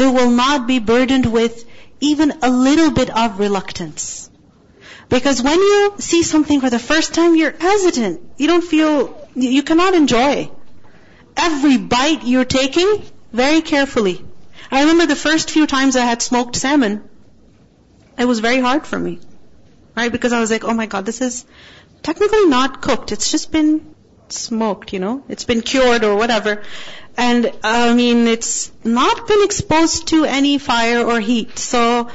They 0.00 0.06
will 0.16 0.30
not 0.36 0.66
be 0.66 0.80
burdened 0.80 1.26
with 1.26 1.64
even 2.00 2.32
a 2.42 2.50
little 2.50 2.90
bit 2.90 3.08
of 3.24 3.38
reluctance. 3.38 4.28
Because 5.08 5.40
when 5.44 5.60
you 5.60 5.94
see 5.98 6.24
something 6.24 6.60
for 6.60 6.70
the 6.70 6.80
first 6.86 7.14
time, 7.14 7.36
you're 7.36 7.52
hesitant. 7.66 8.20
You 8.36 8.48
don't 8.48 8.64
feel, 8.64 8.92
you 9.36 9.62
cannot 9.62 9.94
enjoy. 9.94 10.50
Every 11.36 11.76
bite 11.76 12.24
you're 12.24 12.48
taking, 12.56 13.04
very 13.32 13.60
carefully. 13.60 14.18
I 14.72 14.80
remember 14.80 15.06
the 15.06 15.14
first 15.24 15.50
few 15.52 15.66
times 15.76 15.94
I 15.94 16.04
had 16.04 16.20
smoked 16.20 16.56
salmon, 16.56 17.08
it 18.18 18.24
was 18.24 18.40
very 18.40 18.60
hard 18.60 18.88
for 18.90 18.98
me. 18.98 19.20
Right? 19.96 20.10
Because 20.10 20.32
I 20.32 20.40
was 20.40 20.50
like, 20.50 20.64
oh 20.64 20.74
my 20.74 20.86
god, 20.86 21.06
this 21.06 21.20
is 21.20 21.44
technically 22.02 22.46
not 22.46 22.82
cooked. 22.82 23.12
It's 23.12 23.30
just 23.30 23.52
been 23.52 23.94
smoked, 24.30 24.92
you 24.92 24.98
know? 24.98 25.22
It's 25.28 25.44
been 25.44 25.60
cured 25.60 26.02
or 26.02 26.16
whatever 26.16 26.62
and 27.16 27.52
I 27.62 27.94
mean 27.94 28.26
it's 28.26 28.72
not 28.84 29.26
been 29.28 29.42
exposed 29.44 30.08
to 30.08 30.24
any 30.24 30.58
fire 30.58 31.04
or 31.04 31.20
heat. 31.20 31.58
So 31.58 32.08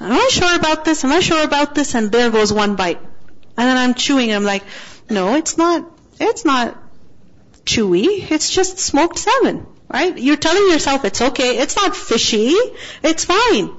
I'm 0.00 0.08
not 0.08 0.30
sure 0.30 0.56
about 0.56 0.84
this, 0.84 1.04
I'm 1.04 1.10
not 1.10 1.22
sure 1.22 1.44
about 1.44 1.74
this, 1.74 1.94
and 1.94 2.10
there 2.10 2.30
goes 2.30 2.52
one 2.52 2.76
bite. 2.76 2.98
And 3.58 3.68
then 3.68 3.76
I'm 3.76 3.94
chewing, 3.94 4.30
and 4.30 4.36
I'm 4.36 4.44
like, 4.44 4.62
no, 5.08 5.34
it's 5.34 5.56
not, 5.56 5.86
it's 6.20 6.44
not 6.44 6.76
chewy, 7.64 8.30
it's 8.30 8.50
just 8.50 8.78
smoked 8.78 9.18
salmon, 9.18 9.66
right? 9.92 10.16
You're 10.16 10.36
telling 10.36 10.70
yourself 10.70 11.04
it's 11.04 11.20
okay, 11.22 11.58
it's 11.58 11.76
not 11.76 11.96
fishy, 11.96 12.52
it's 13.02 13.24
fine. 13.24 13.70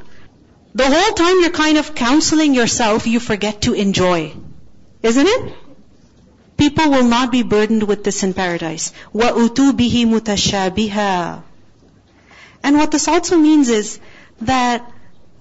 The 0.73 0.85
whole 0.89 1.13
time 1.13 1.37
you're 1.41 1.51
kind 1.51 1.77
of 1.77 1.95
counseling 1.95 2.53
yourself, 2.53 3.07
you 3.07 3.19
forget 3.19 3.61
to 3.63 3.73
enjoy. 3.73 4.33
Isn't 5.03 5.27
it? 5.27 5.53
People 6.57 6.89
will 6.89 7.03
not 7.07 7.31
be 7.31 7.43
burdened 7.43 7.83
with 7.83 8.03
this 8.03 8.23
in 8.23 8.33
paradise. 8.33 8.91
وَأُتُوا 9.13 9.73
بِهِ 9.79 10.07
مُتَشَابِهًا 10.07 11.43
And 12.63 12.77
what 12.77 12.89
this 12.89 13.07
also 13.07 13.37
means 13.37 13.69
is 13.69 13.99
that 14.41 14.91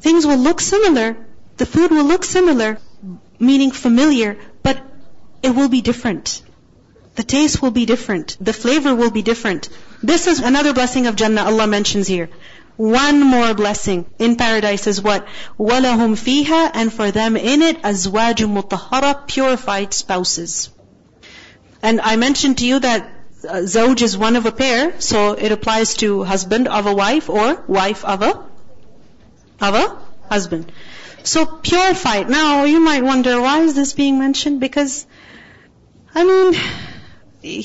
things 0.03 0.27
will 0.27 0.37
look 0.37 0.61
similar, 0.61 1.17
the 1.57 1.65
food 1.65 1.91
will 1.91 2.05
look 2.05 2.23
similar, 2.23 2.79
meaning 3.39 3.71
familiar, 3.71 4.37
but 4.63 4.79
it 5.43 5.55
will 5.55 5.71
be 5.71 5.81
different. 5.81 6.43
The 7.15 7.23
taste 7.23 7.63
will 7.63 7.71
be 7.71 7.87
different. 7.87 8.37
The 8.39 8.53
flavor 8.53 8.95
will 8.95 9.11
be 9.11 9.23
different. 9.23 9.71
This 10.03 10.27
is 10.27 10.41
another 10.41 10.75
blessing 10.75 11.07
of 11.07 11.17
Jannah 11.17 11.45
Allah 11.45 11.67
mentions 11.67 12.07
here. 12.07 12.29
One 12.77 13.23
more 13.23 13.55
blessing 13.55 14.05
in 14.19 14.37
paradise 14.37 14.87
is 14.87 15.01
what? 15.01 15.27
وَلَهُمْ 15.59 16.13
فِيهَا 16.27 16.73
And 16.75 16.93
for 16.93 17.11
them 17.11 17.39
in 17.39 17.63
it, 17.63 17.81
أَزْوَاجٌ 17.81 18.37
مُطَهَّرَةٌ 18.57 19.27
Purified 19.27 19.95
spouses. 19.95 20.69
And 21.87 22.01
I 22.01 22.17
mentioned 22.17 22.59
to 22.59 22.67
you 22.67 22.79
that 22.81 23.03
uh, 23.05 23.59
zauj 23.73 24.01
is 24.03 24.17
one 24.19 24.35
of 24.39 24.45
a 24.51 24.53
pair, 24.61 24.79
so 25.09 25.19
it 25.47 25.53
applies 25.57 25.95
to 26.01 26.07
husband 26.29 26.67
of 26.79 26.87
a 26.93 26.95
wife 27.01 27.29
or 27.29 27.45
wife 27.77 28.05
of 28.13 28.23
a, 28.29 28.31
of 29.67 29.75
a 29.83 29.85
husband. 30.31 30.73
So 31.23 31.45
purified. 31.47 32.29
Now 32.29 32.65
you 32.65 32.81
might 32.81 33.05
wonder, 33.11 33.35
why 33.41 33.61
is 33.61 33.77
this 33.77 33.93
being 33.93 34.19
mentioned? 34.19 34.59
Because, 34.59 35.07
I 36.13 36.25
mean, 36.25 36.57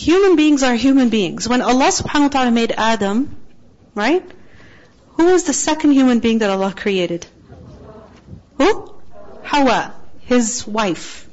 human 0.10 0.36
beings 0.36 0.62
are 0.62 0.76
human 0.76 1.10
beings. 1.10 1.50
When 1.50 1.64
Allah 1.74 1.90
subhanahu 1.98 2.28
wa 2.30 2.34
ta'ala 2.38 2.52
made 2.52 2.74
Adam, 2.90 3.36
right? 4.04 4.24
Who 5.16 5.32
was 5.32 5.46
the 5.50 5.58
second 5.64 5.94
human 6.02 6.20
being 6.20 6.38
that 6.46 6.52
Allah 6.52 6.76
created? 6.86 7.26
Who? 8.62 8.70
Hawa, 9.56 9.84
his 10.36 10.68
wife 10.80 11.28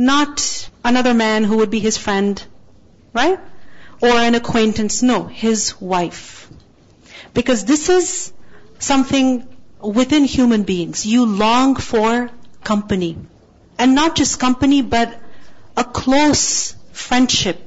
not 0.00 0.68
another 0.82 1.12
man 1.12 1.44
who 1.44 1.58
would 1.58 1.70
be 1.70 1.78
his 1.78 1.98
friend, 1.98 2.42
right? 3.12 3.38
Or 4.00 4.08
an 4.08 4.34
acquaintance. 4.34 5.02
No, 5.02 5.24
his 5.24 5.78
wife. 5.78 6.48
Because 7.34 7.66
this 7.66 7.90
is 7.90 8.32
something 8.78 9.46
within 9.78 10.24
human 10.24 10.62
beings. 10.62 11.04
You 11.04 11.26
long 11.26 11.76
for 11.76 12.30
company. 12.64 13.18
And 13.78 13.94
not 13.94 14.16
just 14.16 14.40
company, 14.40 14.80
but 14.80 15.14
a 15.76 15.84
close 15.84 16.74
friendship. 16.92 17.58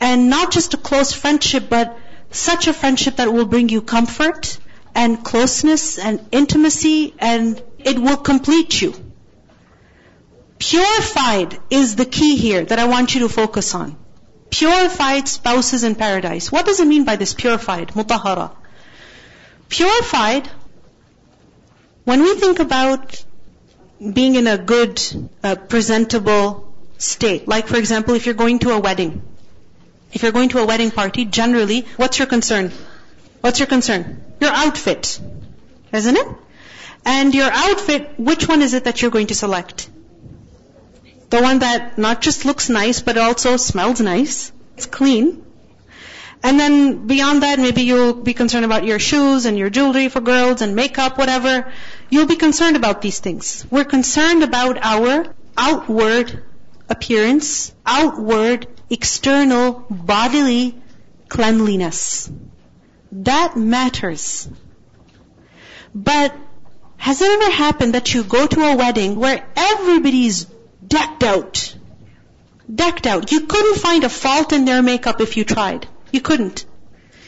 And 0.00 0.30
not 0.30 0.52
just 0.52 0.74
a 0.74 0.76
close 0.76 1.12
friendship, 1.12 1.64
but 1.68 1.98
such 2.30 2.68
a 2.68 2.72
friendship 2.72 3.16
that 3.16 3.32
will 3.32 3.46
bring 3.46 3.68
you 3.70 3.82
comfort 3.82 4.56
and 4.94 5.24
closeness 5.24 5.98
and 5.98 6.24
intimacy 6.30 7.12
and 7.18 7.60
it 7.80 7.98
will 7.98 8.16
complete 8.16 8.80
you. 8.80 8.94
Purified 10.58 11.58
is 11.70 11.96
the 11.96 12.04
key 12.04 12.36
here 12.36 12.64
that 12.64 12.78
I 12.78 12.86
want 12.86 13.14
you 13.14 13.20
to 13.20 13.28
focus 13.28 13.74
on. 13.74 13.96
Purified 14.50 15.26
spouses 15.26 15.82
in 15.84 15.94
paradise. 15.94 16.50
What 16.52 16.66
does 16.66 16.80
it 16.80 16.86
mean 16.86 17.04
by 17.04 17.16
this 17.16 17.34
purified? 17.34 17.88
Mutahara. 17.88 18.50
Purified, 19.68 20.48
when 22.04 22.22
we 22.22 22.34
think 22.34 22.60
about 22.60 23.24
being 24.12 24.36
in 24.36 24.46
a 24.46 24.58
good, 24.58 25.02
uh, 25.42 25.56
presentable 25.56 26.72
state, 26.98 27.48
like 27.48 27.66
for 27.66 27.76
example, 27.76 28.14
if 28.14 28.26
you're 28.26 28.34
going 28.34 28.60
to 28.60 28.70
a 28.72 28.78
wedding, 28.78 29.22
if 30.12 30.22
you're 30.22 30.32
going 30.32 30.50
to 30.50 30.58
a 30.60 30.66
wedding 30.66 30.92
party, 30.92 31.24
generally, 31.24 31.80
what's 31.96 32.18
your 32.18 32.26
concern? 32.28 32.70
What's 33.40 33.58
your 33.58 33.66
concern? 33.66 34.22
Your 34.40 34.52
outfit, 34.52 35.18
isn't 35.92 36.16
it? 36.16 36.26
And 37.04 37.34
your 37.34 37.50
outfit, 37.50 38.12
which 38.18 38.46
one 38.46 38.62
is 38.62 38.74
it 38.74 38.84
that 38.84 39.02
you're 39.02 39.10
going 39.10 39.26
to 39.28 39.34
select? 39.34 39.88
The 41.34 41.42
one 41.42 41.58
that 41.60 41.98
not 41.98 42.20
just 42.22 42.44
looks 42.44 42.68
nice, 42.68 43.00
but 43.00 43.18
also 43.18 43.56
smells 43.56 44.00
nice. 44.00 44.52
It's 44.76 44.86
clean. 44.86 45.42
And 46.44 46.60
then 46.60 47.08
beyond 47.08 47.42
that, 47.42 47.58
maybe 47.58 47.82
you'll 47.82 48.12
be 48.14 48.34
concerned 48.34 48.64
about 48.64 48.84
your 48.84 49.00
shoes 49.00 49.44
and 49.44 49.58
your 49.58 49.68
jewelry 49.68 50.08
for 50.08 50.20
girls 50.20 50.62
and 50.62 50.76
makeup, 50.76 51.18
whatever. 51.18 51.72
You'll 52.08 52.28
be 52.34 52.36
concerned 52.36 52.76
about 52.76 53.02
these 53.02 53.18
things. 53.18 53.66
We're 53.68 53.82
concerned 53.96 54.44
about 54.44 54.78
our 54.80 55.26
outward 55.58 56.44
appearance, 56.88 57.74
outward, 57.84 58.68
external, 58.88 59.84
bodily 59.90 60.76
cleanliness. 61.28 62.30
That 63.10 63.56
matters. 63.56 64.48
But 65.92 66.32
has 66.96 67.20
it 67.20 67.28
ever 67.28 67.50
happened 67.50 67.94
that 67.94 68.14
you 68.14 68.22
go 68.22 68.46
to 68.46 68.60
a 68.70 68.76
wedding 68.76 69.16
where 69.16 69.44
everybody's 69.56 70.46
decked 70.94 71.24
out. 71.30 71.74
Decked 72.82 73.06
out. 73.06 73.30
You 73.32 73.40
couldn't 73.52 73.78
find 73.78 74.04
a 74.04 74.08
fault 74.08 74.52
in 74.58 74.64
their 74.64 74.82
makeup 74.82 75.20
if 75.20 75.36
you 75.36 75.44
tried. 75.44 75.86
You 76.12 76.20
couldn't. 76.20 76.64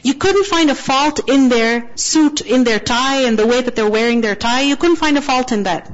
You 0.02 0.14
couldn't 0.14 0.46
find 0.48 0.70
a 0.70 0.74
fault 0.74 1.28
in 1.36 1.48
their 1.48 1.72
suit, 2.06 2.40
in 2.54 2.64
their 2.68 2.78
tie, 2.78 3.22
and 3.28 3.38
the 3.38 3.46
way 3.46 3.60
that 3.68 3.74
they're 3.74 3.94
wearing 3.96 4.20
their 4.20 4.36
tie. 4.36 4.62
You 4.72 4.76
couldn't 4.76 5.02
find 5.06 5.18
a 5.18 5.24
fault 5.30 5.52
in 5.56 5.64
that. 5.64 5.90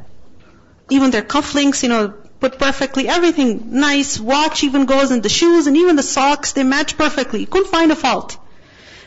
Even 0.90 1.10
their 1.10 1.26
cufflinks, 1.34 1.82
you 1.82 1.88
know, 1.88 2.02
put 2.42 2.58
perfectly. 2.58 3.08
Everything 3.08 3.50
nice. 3.86 4.12
Watch 4.32 4.64
even 4.68 4.84
goes 4.84 5.10
in 5.14 5.22
the 5.22 5.32
shoes 5.40 5.66
and 5.66 5.76
even 5.84 5.96
the 5.96 6.08
socks, 6.10 6.52
they 6.52 6.64
match 6.74 6.98
perfectly. 6.98 7.40
You 7.40 7.46
couldn't 7.46 7.70
find 7.78 7.90
a 7.92 7.96
fault. 8.04 8.36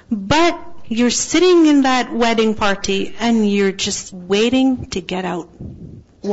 But 0.09 0.57
you're 0.97 1.15
sitting 1.19 1.65
in 1.71 1.83
that 1.83 2.11
wedding 2.23 2.55
party 2.63 3.13
and 3.19 3.47
you're 3.57 3.75
just 3.87 4.11
waiting 4.11 4.89
to 4.97 5.01
get 5.13 5.23
out. 5.35 5.49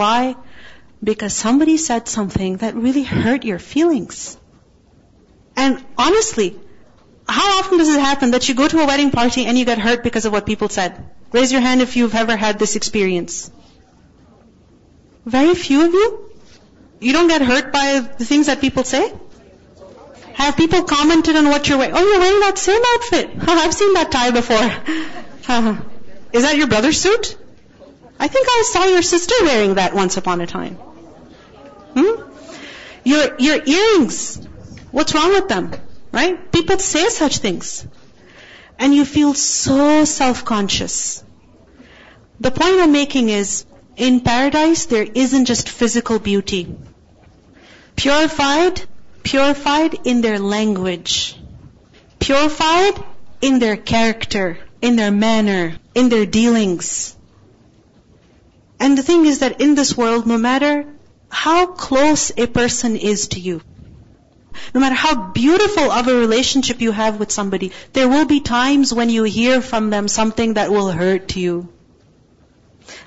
Why? 0.00 0.36
because 1.02 1.32
somebody 1.34 1.76
said 1.78 2.06
something 2.08 2.58
that 2.58 2.74
really 2.76 3.02
hurt 3.02 3.44
your 3.44 3.58
feelings. 3.58 4.36
And 5.56 5.84
honestly, 5.98 6.56
how 7.28 7.58
often 7.58 7.78
does 7.78 7.88
it 7.88 8.00
happen 8.00 8.30
that 8.32 8.48
you 8.48 8.54
go 8.54 8.68
to 8.68 8.78
a 8.80 8.86
wedding 8.86 9.10
party 9.10 9.44
and 9.46 9.58
you 9.58 9.64
get 9.64 9.78
hurt 9.78 10.02
because 10.04 10.24
of 10.24 10.32
what 10.32 10.46
people 10.46 10.68
said? 10.68 11.04
Raise 11.32 11.50
your 11.50 11.60
hand 11.60 11.80
if 11.80 11.96
you've 11.96 12.14
ever 12.14 12.36
had 12.36 12.58
this 12.58 12.76
experience. 12.76 13.50
Very 15.26 15.54
few 15.54 15.84
of 15.86 15.92
you? 15.92 16.30
You 17.00 17.12
don't 17.12 17.28
get 17.28 17.42
hurt 17.42 17.72
by 17.72 17.98
the 18.18 18.24
things 18.24 18.46
that 18.46 18.60
people 18.60 18.84
say? 18.84 19.12
Have 20.34 20.56
people 20.56 20.84
commented 20.84 21.36
on 21.36 21.46
what 21.48 21.68
you're 21.68 21.78
wearing? 21.78 21.94
Oh, 21.96 22.04
you're 22.06 22.18
wearing 22.18 22.40
that 22.40 22.58
same 22.58 22.82
outfit. 22.94 23.28
Oh, 23.48 23.58
I've 23.64 23.74
seen 23.74 23.92
that 23.94 24.10
tie 24.12 24.30
before. 24.30 25.84
Is 26.32 26.42
that 26.44 26.56
your 26.56 26.68
brother's 26.68 27.00
suit? 27.00 27.36
I 28.20 28.28
think 28.28 28.46
I 28.48 28.62
saw 28.64 28.84
your 28.84 29.02
sister 29.02 29.34
wearing 29.42 29.74
that 29.74 29.94
once 29.94 30.16
upon 30.16 30.40
a 30.40 30.46
time. 30.46 30.78
Hmm? 31.94 32.22
Your, 33.04 33.38
your 33.38 33.60
earrings, 33.64 34.38
what's 34.90 35.14
wrong 35.14 35.30
with 35.32 35.48
them? 35.48 35.72
Right? 36.12 36.50
People 36.52 36.78
say 36.78 37.08
such 37.08 37.38
things. 37.38 37.86
And 38.78 38.94
you 38.94 39.04
feel 39.04 39.34
so 39.34 40.04
self-conscious. 40.04 41.24
The 42.40 42.50
point 42.50 42.80
I'm 42.80 42.92
making 42.92 43.28
is, 43.28 43.66
in 43.96 44.20
paradise, 44.20 44.86
there 44.86 45.04
isn't 45.14 45.44
just 45.46 45.68
physical 45.68 46.18
beauty. 46.18 46.74
Purified, 47.96 48.82
purified 49.22 49.94
in 50.04 50.22
their 50.22 50.38
language. 50.38 51.36
Purified 52.18 52.94
in 53.40 53.58
their 53.58 53.76
character, 53.76 54.58
in 54.80 54.96
their 54.96 55.10
manner, 55.10 55.76
in 55.94 56.08
their 56.08 56.26
dealings. 56.26 57.16
And 58.80 58.96
the 58.98 59.02
thing 59.02 59.26
is 59.26 59.40
that 59.40 59.60
in 59.60 59.74
this 59.74 59.96
world, 59.96 60.26
no 60.26 60.38
matter 60.38 60.86
how 61.32 61.66
close 61.66 62.30
a 62.36 62.46
person 62.46 62.94
is 62.94 63.28
to 63.28 63.40
you. 63.40 63.62
No 64.74 64.80
matter 64.80 64.94
how 64.94 65.14
beautiful 65.32 65.90
of 65.90 66.06
a 66.06 66.14
relationship 66.14 66.82
you 66.82 66.92
have 66.92 67.18
with 67.18 67.32
somebody, 67.32 67.72
there 67.94 68.06
will 68.08 68.26
be 68.26 68.40
times 68.40 68.92
when 68.92 69.08
you 69.08 69.24
hear 69.24 69.62
from 69.62 69.88
them 69.88 70.08
something 70.08 70.54
that 70.54 70.70
will 70.70 70.90
hurt 70.90 71.34
you. 71.36 71.72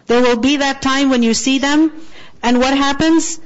There 0.08 0.24
will 0.24 0.38
be 0.38 0.58
that 0.58 0.82
time 0.82 1.12
when 1.12 1.22
you 1.22 1.36
see 1.36 1.60
them, 1.60 1.92
and 2.42 2.58
what 2.58 2.76
happens? 2.76 3.40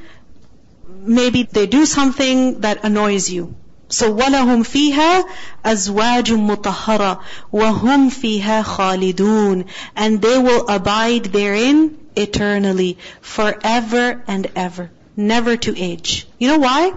Maybe 0.88 1.44
they 1.44 1.68
do 1.68 1.86
something 1.86 2.62
that 2.62 2.86
annoys 2.86 3.30
you. 3.30 3.56
So 3.90 4.14
وَلَهُمْ 4.14 4.64
فِيهَا 4.64 5.26
أَزْوَاجٌ 5.66 6.24
مُطَهَّرَةٌ 6.24 7.22
وَهُمْ 7.52 8.10
فِيهَا 8.42 8.64
خَالِدُونَ 8.64 9.68
And 9.96 10.22
they 10.22 10.38
will 10.38 10.68
abide 10.70 11.26
therein 11.26 11.99
eternally, 12.16 12.98
forever 13.22 14.22
and 14.28 14.48
ever, 14.56 14.90
never 15.16 15.58
to 15.58 15.78
age. 15.80 16.28
You 16.38 16.50
know 16.50 16.60
why? 16.60 16.94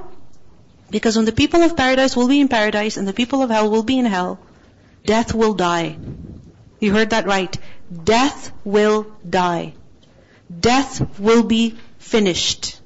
Because 0.90 1.16
when 1.16 1.24
the 1.24 1.32
people 1.32 1.62
of 1.62 1.76
paradise 1.76 2.16
will 2.16 2.28
be 2.28 2.40
in 2.40 2.48
paradise 2.48 2.96
and 2.96 3.06
the 3.08 3.12
people 3.12 3.42
of 3.42 3.50
hell 3.50 3.70
will 3.70 3.82
be 3.82 3.98
in 3.98 4.04
hell, 4.04 4.38
death 5.04 5.34
will 5.34 5.54
die. 5.54 5.96
You 6.80 6.92
heard 6.92 7.10
that 7.10 7.26
right. 7.26 7.56
Death 8.04 8.52
will 8.64 9.06
die. 9.28 9.74
Death 10.50 11.18
will 11.18 11.42
be 11.44 11.76
finished. 11.98 12.78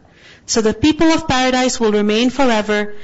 So 0.47 0.61
the 0.61 0.75
people 0.75 1.09
of 1.09 1.27
paradise 1.27 1.81
will 1.81 1.93
remain 1.93 2.31
forever 2.31 2.95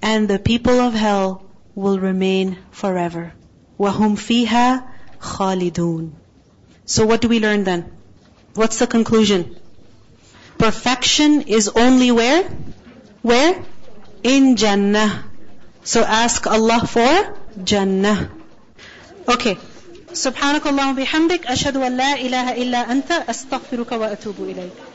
and 0.00 0.26
the 0.26 0.40
people 0.40 0.80
of 0.80 0.94
hell 0.94 1.44
will 1.74 1.98
remain 2.00 2.58
forever. 2.70 3.32
وَهُمْ 3.78 4.16
فِيهَا 4.18 4.88
خَالِدُونَ 5.20 6.12
So 6.84 7.06
what 7.06 7.20
do 7.20 7.28
we 7.28 7.38
learn 7.38 7.62
then? 7.62 7.92
What's 8.54 8.78
the 8.78 8.86
conclusion? 8.86 9.56
Perfection 10.58 11.42
is 11.42 11.68
only 11.70 12.10
where? 12.12 12.44
Where? 13.22 13.62
In 14.22 14.56
Jannah. 14.56 15.24
So 15.84 16.02
ask 16.02 16.46
Allah 16.46 16.86
for 16.86 17.12
Jannah. 17.64 18.30
Okay. 19.28 19.56
سبحانك 20.12 20.62
bihamdik. 20.64 21.46
وبحمدك 21.46 21.76
an 21.86 21.96
la 21.96 22.12
ilaha 22.16 22.54
illa 22.56 22.84
anta. 22.90 23.24
Astaghfiruka 23.24 23.98
wa 23.98 24.08
atubu 24.08 24.52
ilayk. 24.54 24.91